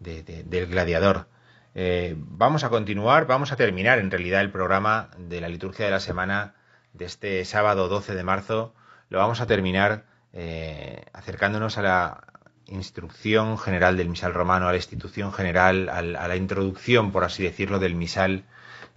del 0.00 0.66
Gladiador. 0.66 1.26
Eh, 1.74 2.14
vamos 2.18 2.62
a 2.62 2.68
continuar, 2.68 3.26
vamos 3.26 3.52
a 3.52 3.56
terminar 3.56 3.98
en 3.98 4.10
realidad 4.10 4.42
el 4.42 4.50
programa 4.50 5.08
de 5.16 5.40
la 5.40 5.48
liturgia 5.48 5.86
de 5.86 5.92
la 5.92 6.00
semana 6.00 6.56
de 6.92 7.06
este 7.06 7.42
sábado 7.46 7.88
12 7.88 8.14
de 8.14 8.22
marzo. 8.22 8.74
Lo 9.08 9.18
vamos 9.18 9.40
a 9.40 9.46
terminar 9.46 10.04
eh, 10.34 11.06
acercándonos 11.14 11.78
a 11.78 11.82
la 11.82 12.24
instrucción 12.66 13.56
general 13.56 13.96
del 13.96 14.10
misal 14.10 14.34
romano, 14.34 14.68
a 14.68 14.72
la 14.72 14.76
institución 14.76 15.32
general, 15.32 15.88
a 15.88 16.02
la, 16.02 16.36
introducción, 16.36 17.12
por 17.12 17.24
así 17.24 17.44
decirlo, 17.44 17.78
del 17.78 17.94
misal, 17.94 18.44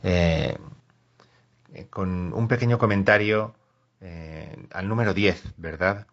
eh, 0.03 0.57
con 1.89 2.33
un 2.33 2.49
pequeño 2.49 2.77
comentario 2.77 3.55
al 4.73 4.89
número 4.89 5.13
10, 5.13 5.53
¿verdad? 5.55 6.07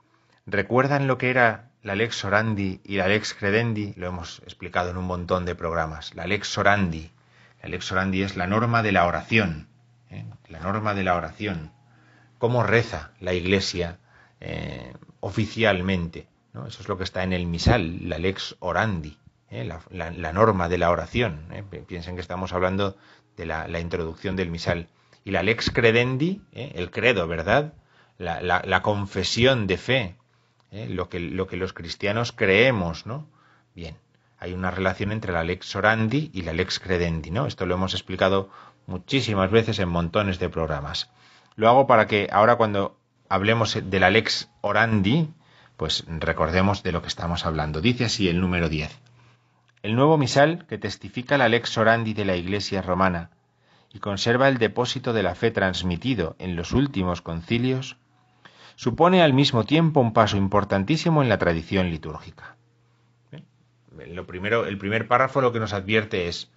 ¿Recuerdan 0.51 1.09
lo 1.09 1.18
que 1.18 1.28
era 1.28 1.68
la 1.82 1.94
lex 1.94 2.24
orandi 2.24 2.80
y 2.82 2.96
la 2.96 3.07
lex 3.07 3.34
credendi? 3.34 3.92
Lo 3.96 4.07
hemos 4.07 4.38
explicado 4.44 4.88
en 4.88 4.96
un 4.96 5.05
montón 5.05 5.44
de 5.44 5.55
programas. 5.55 6.14
La 6.14 6.26
lex 6.26 6.57
orandi. 6.57 7.11
La 7.62 7.68
lex 7.68 7.92
orandi 7.92 8.22
es 8.22 8.34
la 8.34 8.46
norma 8.46 8.82
de 8.82 8.92
la 8.92 9.05
oración. 9.05 9.68
¿eh? 10.11 10.24
La 10.49 10.61
norma 10.61 10.94
de 10.94 11.05
la 11.05 11.16
oración. 11.16 11.70
¿Cómo 12.38 12.62
reza 12.62 13.11
la 13.20 13.34
iglesia 13.34 13.99
eh, 14.40 14.94
oficialmente? 15.20 16.28
Eso 16.66 16.80
es 16.80 16.88
lo 16.88 16.96
que 16.96 17.05
está 17.05 17.24
en 17.24 17.34
el 17.34 17.44
misal, 17.44 18.09
la 18.09 18.16
lex 18.16 18.57
orandi. 18.61 19.18
¿eh? 19.51 19.68
La, 19.90 20.32
norma 20.32 20.70
de 20.70 20.78
la 20.78 20.90
oración. 20.90 21.44
Piensen 21.86 22.14
que 22.14 22.22
estamos 22.22 22.55
hablando 22.55 22.96
de 23.36 23.44
la, 23.44 23.80
introducción 23.80 24.34
del 24.34 24.51
misal. 24.51 24.88
Y 25.26 25.30
la 25.30 25.42
lex 25.42 25.70
credendi, 25.70 26.40
el 26.53 26.90
credo, 26.90 27.28
¿verdad? 27.28 27.74
la 28.16 28.80
confesión 28.82 29.66
de 29.66 29.76
fe, 29.76 30.16
¿eh? 30.70 30.88
lo, 30.88 31.08
que, 31.08 31.20
lo 31.20 31.46
que 31.46 31.56
los 31.56 31.72
cristianos 31.72 32.32
creemos, 32.32 33.06
¿no? 33.06 33.26
Bien, 33.74 33.96
hay 34.38 34.52
una 34.52 34.70
relación 34.70 35.12
entre 35.12 35.32
la 35.32 35.44
lex 35.44 35.74
orandi 35.76 36.30
y 36.32 36.42
la 36.42 36.52
lex 36.52 36.78
credendi, 36.78 37.30
¿no? 37.30 37.46
Esto 37.46 37.66
lo 37.66 37.74
hemos 37.74 37.94
explicado 37.94 38.50
muchísimas 38.86 39.50
veces 39.50 39.78
en 39.78 39.88
montones 39.88 40.38
de 40.38 40.48
programas. 40.48 41.10
Lo 41.56 41.68
hago 41.68 41.86
para 41.86 42.06
que 42.06 42.28
ahora 42.32 42.56
cuando 42.56 42.98
hablemos 43.28 43.78
de 43.82 44.00
la 44.00 44.10
lex 44.10 44.48
orandi, 44.60 45.28
pues 45.76 46.04
recordemos 46.08 46.82
de 46.82 46.92
lo 46.92 47.02
que 47.02 47.08
estamos 47.08 47.46
hablando. 47.46 47.80
Dice 47.80 48.04
así 48.04 48.28
el 48.28 48.40
número 48.40 48.68
10. 48.68 48.96
El 49.82 49.94
nuevo 49.94 50.18
misal 50.18 50.66
que 50.66 50.78
testifica 50.78 51.38
la 51.38 51.48
lex 51.48 51.76
orandi 51.78 52.14
de 52.14 52.24
la 52.24 52.36
Iglesia 52.36 52.82
romana 52.82 53.30
y 53.92 54.00
conserva 54.00 54.48
el 54.48 54.58
depósito 54.58 55.12
de 55.12 55.22
la 55.22 55.34
fe 55.34 55.50
transmitido 55.50 56.36
en 56.38 56.56
los 56.56 56.72
últimos 56.72 57.22
concilios, 57.22 57.96
supone 58.78 59.22
al 59.22 59.32
mismo 59.32 59.64
tiempo 59.64 59.98
un 60.00 60.12
paso 60.12 60.36
importantísimo 60.36 61.20
en 61.20 61.28
la 61.28 61.38
tradición 61.38 61.90
litúrgica. 61.90 62.54
Lo 63.90 64.24
primero, 64.24 64.66
el 64.66 64.78
primer 64.78 65.08
párrafo 65.08 65.40
lo 65.40 65.52
que 65.52 65.58
nos 65.58 65.72
advierte 65.72 66.28
es, 66.28 66.52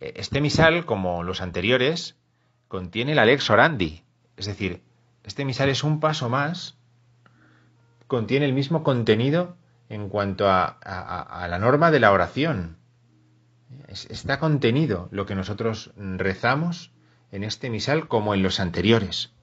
eh, 0.00 0.12
este 0.16 0.42
misal, 0.42 0.84
como 0.84 1.22
los 1.22 1.40
anteriores, 1.40 2.16
contiene 2.68 3.14
la 3.14 3.24
lex 3.24 3.48
orandi, 3.48 4.02
es 4.36 4.44
decir, 4.44 4.82
este 5.24 5.46
misal 5.46 5.70
es 5.70 5.84
un 5.84 6.00
paso 6.00 6.28
más, 6.28 6.76
contiene 8.08 8.44
el 8.44 8.52
mismo 8.52 8.82
contenido 8.82 9.56
en 9.88 10.10
cuanto 10.10 10.50
a, 10.50 11.46
la 11.48 11.58
norma 11.58 11.90
de 11.90 12.00
la 12.00 12.12
oración. 12.12 12.76
está 13.88 14.38
contenido 14.38 15.08
lo 15.12 15.24
que 15.24 15.34
nosotros 15.34 15.92
rezamos 15.96 16.92
en 17.32 17.42
este 17.42 17.70
misal 17.70 18.06
como 18.06 18.34
en 18.34 18.42
los 18.42 18.60
anteriores 18.60 19.34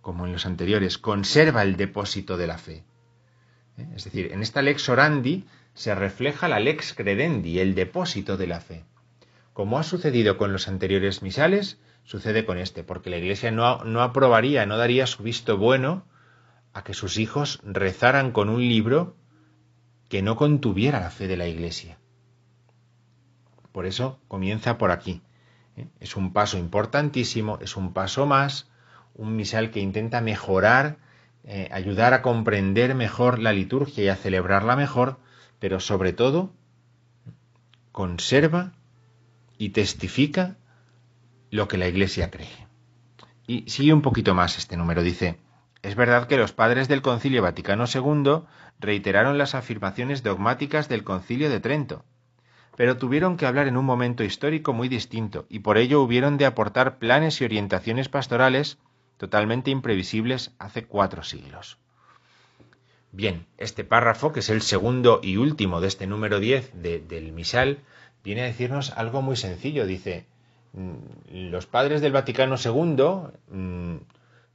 como 0.00 0.26
en 0.26 0.32
los 0.32 0.46
anteriores, 0.46 0.98
conserva 0.98 1.62
el 1.62 1.76
depósito 1.76 2.36
de 2.36 2.46
la 2.46 2.58
fe. 2.58 2.84
¿Eh? 3.76 3.88
Es 3.94 4.04
decir, 4.04 4.32
en 4.32 4.42
esta 4.42 4.62
lex 4.62 4.88
orandi 4.88 5.44
se 5.74 5.94
refleja 5.94 6.48
la 6.48 6.60
lex 6.60 6.94
credendi, 6.94 7.58
el 7.60 7.74
depósito 7.74 8.36
de 8.36 8.46
la 8.46 8.60
fe. 8.60 8.84
Como 9.52 9.78
ha 9.78 9.82
sucedido 9.82 10.36
con 10.36 10.52
los 10.52 10.68
anteriores 10.68 11.22
misales, 11.22 11.78
sucede 12.04 12.44
con 12.44 12.58
este, 12.58 12.82
porque 12.82 13.10
la 13.10 13.18
Iglesia 13.18 13.50
no, 13.50 13.84
no 13.84 14.02
aprobaría, 14.02 14.66
no 14.66 14.76
daría 14.78 15.06
su 15.06 15.22
visto 15.22 15.58
bueno 15.58 16.04
a 16.72 16.84
que 16.84 16.94
sus 16.94 17.18
hijos 17.18 17.60
rezaran 17.64 18.32
con 18.32 18.48
un 18.48 18.60
libro 18.60 19.16
que 20.08 20.22
no 20.22 20.36
contuviera 20.36 21.00
la 21.00 21.10
fe 21.10 21.26
de 21.28 21.36
la 21.36 21.46
Iglesia. 21.46 21.98
Por 23.72 23.86
eso 23.86 24.18
comienza 24.28 24.78
por 24.78 24.90
aquí. 24.90 25.22
¿eh? 25.76 25.88
Es 26.00 26.16
un 26.16 26.32
paso 26.32 26.58
importantísimo, 26.58 27.58
es 27.60 27.76
un 27.76 27.92
paso 27.92 28.26
más 28.26 28.69
un 29.20 29.36
misal 29.36 29.70
que 29.70 29.80
intenta 29.80 30.22
mejorar, 30.22 30.96
eh, 31.44 31.68
ayudar 31.72 32.14
a 32.14 32.22
comprender 32.22 32.94
mejor 32.94 33.38
la 33.38 33.52
liturgia 33.52 34.04
y 34.04 34.08
a 34.08 34.16
celebrarla 34.16 34.76
mejor, 34.76 35.18
pero 35.58 35.78
sobre 35.78 36.14
todo 36.14 36.54
conserva 37.92 38.72
y 39.58 39.70
testifica 39.70 40.56
lo 41.50 41.68
que 41.68 41.76
la 41.76 41.86
Iglesia 41.86 42.30
cree. 42.30 42.66
Y 43.46 43.68
sigue 43.68 43.92
un 43.92 44.00
poquito 44.00 44.34
más 44.34 44.56
este 44.56 44.78
número, 44.78 45.02
dice, 45.02 45.38
es 45.82 45.96
verdad 45.96 46.26
que 46.26 46.38
los 46.38 46.52
padres 46.52 46.88
del 46.88 47.02
Concilio 47.02 47.42
Vaticano 47.42 47.84
II 47.92 48.44
reiteraron 48.78 49.36
las 49.36 49.54
afirmaciones 49.54 50.22
dogmáticas 50.22 50.88
del 50.88 51.04
Concilio 51.04 51.50
de 51.50 51.60
Trento, 51.60 52.06
pero 52.74 52.96
tuvieron 52.96 53.36
que 53.36 53.44
hablar 53.44 53.68
en 53.68 53.76
un 53.76 53.84
momento 53.84 54.24
histórico 54.24 54.72
muy 54.72 54.88
distinto, 54.88 55.44
y 55.50 55.58
por 55.58 55.76
ello 55.76 56.00
hubieron 56.00 56.38
de 56.38 56.46
aportar 56.46 56.98
planes 56.98 57.38
y 57.42 57.44
orientaciones 57.44 58.08
pastorales 58.08 58.78
totalmente 59.20 59.70
imprevisibles 59.70 60.52
hace 60.58 60.86
cuatro 60.86 61.22
siglos. 61.22 61.76
Bien, 63.12 63.44
este 63.58 63.84
párrafo, 63.84 64.32
que 64.32 64.40
es 64.40 64.48
el 64.48 64.62
segundo 64.62 65.20
y 65.22 65.36
último 65.36 65.82
de 65.82 65.88
este 65.88 66.06
número 66.06 66.40
10 66.40 66.72
del 66.72 67.32
misal, 67.32 67.80
viene 68.24 68.40
a 68.40 68.46
decirnos 68.46 68.92
algo 68.96 69.20
muy 69.20 69.36
sencillo. 69.36 69.84
Dice, 69.84 70.24
mm, 70.72 71.50
los 71.50 71.66
padres 71.66 72.00
del 72.00 72.12
Vaticano 72.12 72.54
II 72.56 73.34
mm, 73.50 73.96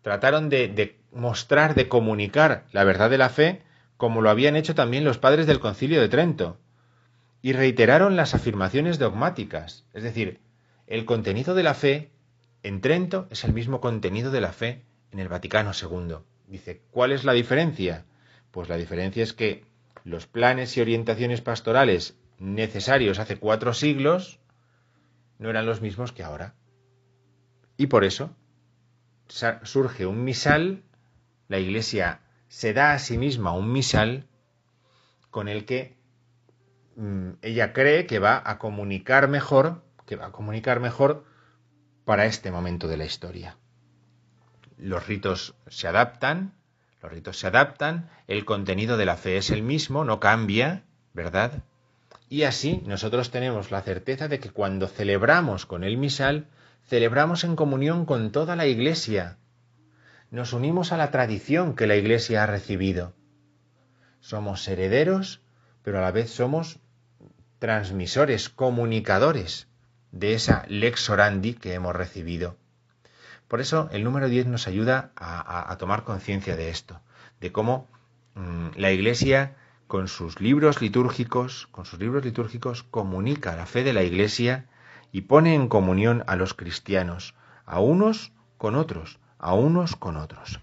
trataron 0.02 0.50
de, 0.50 0.68
de, 0.68 0.98
mostrar, 1.12 1.76
de 1.76 1.88
comunicar 1.88 2.66
la 2.72 2.86
verdad 2.86 3.12
de 3.12 3.20
la 3.20 3.30
fe, 3.30 3.62
como 3.98 4.24
lo 4.24 4.32
habían 4.32 4.56
hecho 4.56 4.74
también 4.74 5.04
los 5.04 5.20
padres 5.20 5.46
del 5.46 5.60
Concilio 5.60 6.02
de 6.02 6.10
Trento, 6.10 6.58
y 7.44 7.54
reiteraron 7.54 8.16
las 8.16 8.34
afirmaciones 8.34 8.98
dogmáticas, 8.98 9.86
es 9.94 10.02
decir, 10.02 10.40
el 10.88 11.06
contenido 11.06 11.54
de 11.54 11.62
la 11.62 11.76
fe 11.76 12.10
en 12.66 12.82
Trento 12.82 13.28
es 13.30 13.44
el 13.44 13.54
mismo 13.54 13.80
contenido 13.80 14.32
de 14.32 14.42
la 14.42 14.52
fe 14.52 14.82
en 15.12 15.20
el 15.20 15.30
Vaticano 15.30 15.72
II. 15.80 16.16
Dice, 16.48 16.82
¿cuál 16.90 17.12
es 17.12 17.24
la 17.24 17.34
diferencia? 17.34 18.06
Pues 18.50 18.70
la 18.70 18.76
diferencia 18.76 19.22
es 19.22 19.34
que 19.34 19.66
los 20.04 20.26
planes 20.26 20.76
y 20.76 20.82
orientaciones 20.82 21.42
pastorales 21.42 22.18
necesarios 22.40 23.20
hace 23.20 23.38
cuatro 23.38 23.76
siglos 23.76 24.40
no 25.38 25.52
eran 25.52 25.68
los 25.68 25.82
mismos 25.82 26.12
que 26.12 26.24
ahora. 26.24 26.56
Y 27.78 27.86
por 27.86 28.04
eso 28.04 28.36
surge 29.28 30.08
un 30.08 30.24
misal, 30.24 30.82
la 31.48 31.60
Iglesia 31.60 32.22
se 32.48 32.74
da 32.74 32.94
a 32.94 33.00
sí 33.00 33.20
misma 33.20 33.52
un 33.52 33.72
misal 33.72 34.26
con 35.30 35.48
el 35.48 35.66
que 35.66 35.98
mm, 36.96 37.34
ella 37.44 37.74
cree 37.74 38.08
que 38.08 38.18
va 38.18 38.42
a 38.44 38.58
comunicar 38.58 39.28
mejor, 39.28 39.84
que 40.08 40.16
va 40.16 40.28
a 40.28 40.32
comunicar 40.32 40.80
mejor 40.80 41.26
para 42.06 42.28
este 42.28 42.52
momento 42.52 42.88
de 42.88 42.98
la 42.98 43.06
historia. 43.06 43.58
Los 44.78 45.08
ritos 45.08 45.56
se 45.68 45.88
adaptan, 45.88 46.54
los 47.02 47.12
ritos 47.12 47.40
se 47.40 47.48
adaptan, 47.48 48.10
el 48.28 48.46
contenido 48.46 48.96
de 48.98 49.06
la 49.06 49.18
fe 49.18 49.38
es 49.38 49.50
el 49.50 49.64
mismo, 49.64 50.06
no 50.06 50.20
cambia, 50.20 50.84
¿verdad? 51.14 51.64
Y 52.30 52.44
así 52.44 52.84
nosotros 52.86 53.32
tenemos 53.32 53.72
la 53.72 53.82
certeza 53.82 54.28
de 54.28 54.40
que 54.40 54.52
cuando 54.52 54.88
celebramos 54.88 55.66
con 55.66 55.84
el 55.84 55.98
misal, 55.98 56.48
celebramos 56.88 57.44
en 57.44 57.56
comunión 57.56 58.06
con 58.06 58.32
toda 58.32 58.56
la 58.56 58.68
Iglesia. 58.68 59.38
Nos 60.30 60.54
unimos 60.54 60.92
a 60.92 60.98
la 60.98 61.12
tradición 61.12 61.76
que 61.76 61.88
la 61.88 61.96
Iglesia 61.96 62.44
ha 62.44 62.48
recibido. 62.48 63.14
Somos 64.20 64.68
herederos, 64.68 65.42
pero 65.84 66.00
a 66.00 66.02
la 66.02 66.12
vez 66.12 66.32
somos 66.32 66.80
transmisores, 67.60 68.50
comunicadores 68.50 69.68
de 70.16 70.34
esa 70.34 70.66
lex 70.70 71.10
orandi 71.10 71.54
que 71.54 71.74
hemos 71.74 71.96
recibido. 71.96 72.56
Por 73.48 73.62
eso 73.62 73.90
el 73.92 74.04
número 74.04 74.28
10 74.28 74.48
nos 74.48 74.68
ayuda 74.68 75.12
a, 75.16 75.76
tomar 75.78 76.04
conciencia 76.04 76.56
de 76.56 76.70
esto, 76.70 77.02
de 77.42 77.52
cómo 77.52 77.88
mm, 78.34 78.70
la 78.76 78.92
Iglesia 78.92 79.56
con 79.88 80.08
sus 80.08 80.40
libros 80.42 80.82
litúrgicos, 80.82 81.68
con 81.68 81.86
sus 81.86 82.00
libros 82.00 82.26
litúrgicos 82.26 82.82
comunica 82.84 83.56
la 83.56 83.68
fe 83.68 83.84
de 83.84 83.94
la 83.94 84.04
Iglesia 84.04 84.66
y 85.12 85.22
pone 85.22 85.54
en 85.54 85.68
comunión 85.68 86.24
a 86.28 86.36
los 86.36 86.54
cristianos, 86.54 87.36
a 87.66 87.82
unos 87.82 88.32
con 88.58 88.76
otros, 88.76 89.20
a 89.38 89.54
unos 89.54 89.96
con 89.96 90.18
otros. 90.18 90.62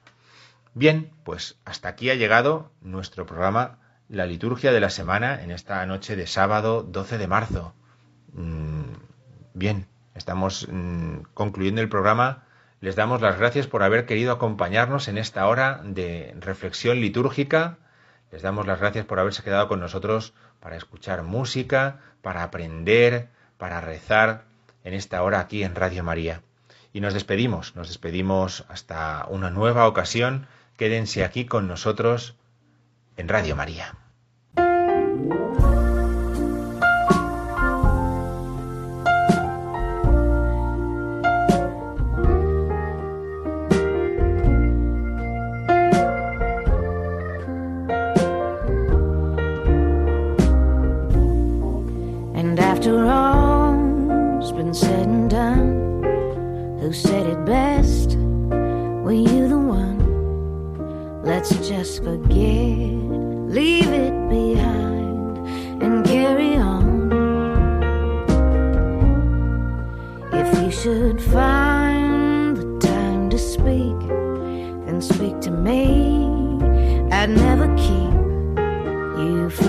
Bien, 0.75 1.13
pues 1.25 1.59
hasta 1.67 1.91
aquí 1.91 2.09
ha 2.09 2.15
llegado 2.15 2.73
nuestro 2.81 3.27
programa 3.27 3.79
La 4.09 4.25
liturgia 4.27 4.73
de 4.73 4.81
la 4.81 4.91
semana 4.91 5.43
en 5.43 5.51
esta 5.51 5.85
noche 5.87 6.17
de 6.17 6.27
sábado 6.27 6.83
12 6.83 7.19
de 7.19 7.29
marzo. 7.29 7.75
Mm, 8.33 9.12
Bien, 9.55 9.87
estamos 10.15 10.67
mm, 10.71 11.23
concluyendo 11.35 11.81
el 11.81 11.89
programa. 11.89 12.45
Les 12.81 12.97
damos 12.97 13.21
las 13.21 13.39
gracias 13.39 13.67
por 13.67 13.83
haber 13.83 14.07
querido 14.07 14.33
acompañarnos 14.33 15.09
en 15.09 15.19
esta 15.19 15.47
hora 15.47 15.81
de 15.85 16.35
reflexión 16.41 17.01
litúrgica. 17.01 17.79
Les 18.31 18.43
damos 18.43 18.67
las 18.67 18.81
gracias 18.81 19.05
por 19.05 19.21
haberse 19.21 19.43
quedado 19.43 19.69
con 19.69 19.79
nosotros 19.79 20.33
para 20.59 20.77
escuchar 20.77 21.23
música, 21.23 22.01
para 22.23 22.43
aprender, 22.43 23.29
para 23.59 23.81
rezar 23.81 24.45
en 24.85 24.95
esta 24.95 25.23
hora 25.23 25.41
aquí 25.41 25.63
en 25.63 25.75
Radio 25.75 26.03
María. 26.03 26.43
Y 26.93 27.01
nos 27.01 27.15
despedimos, 27.15 27.77
nos 27.77 27.89
despedimos 27.89 28.65
hasta 28.69 29.27
una 29.29 29.51
nueva 29.51 29.87
ocasión. 29.87 30.47
Quédense 30.77 31.25
aquí 31.25 31.45
con 31.45 31.69
nosotros 31.69 32.37
en 33.17 33.29
Radio 33.29 33.55
María. 33.55 34.02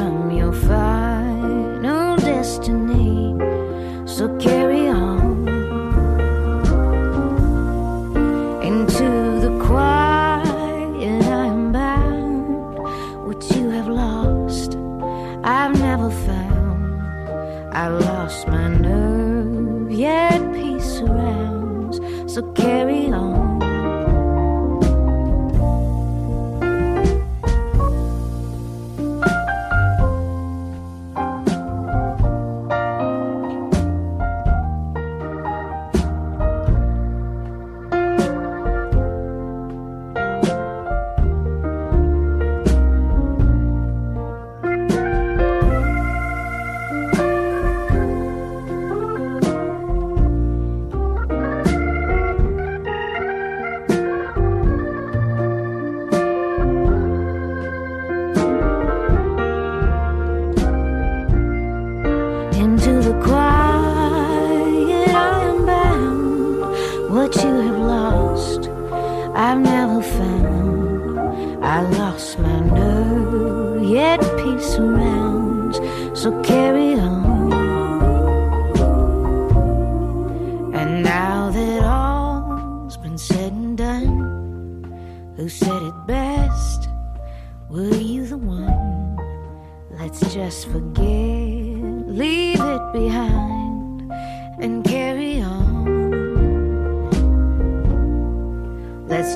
From 0.03 0.31
your 0.31 0.51
final 0.51 1.02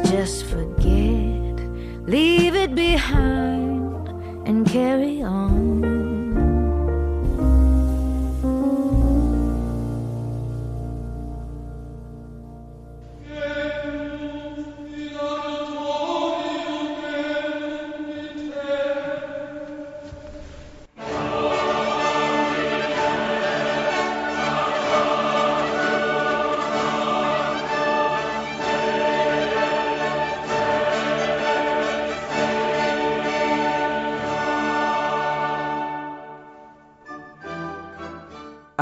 just 0.10 0.46
forget, 0.46 1.60
leave 2.08 2.56
it 2.56 2.74
behind, 2.74 3.37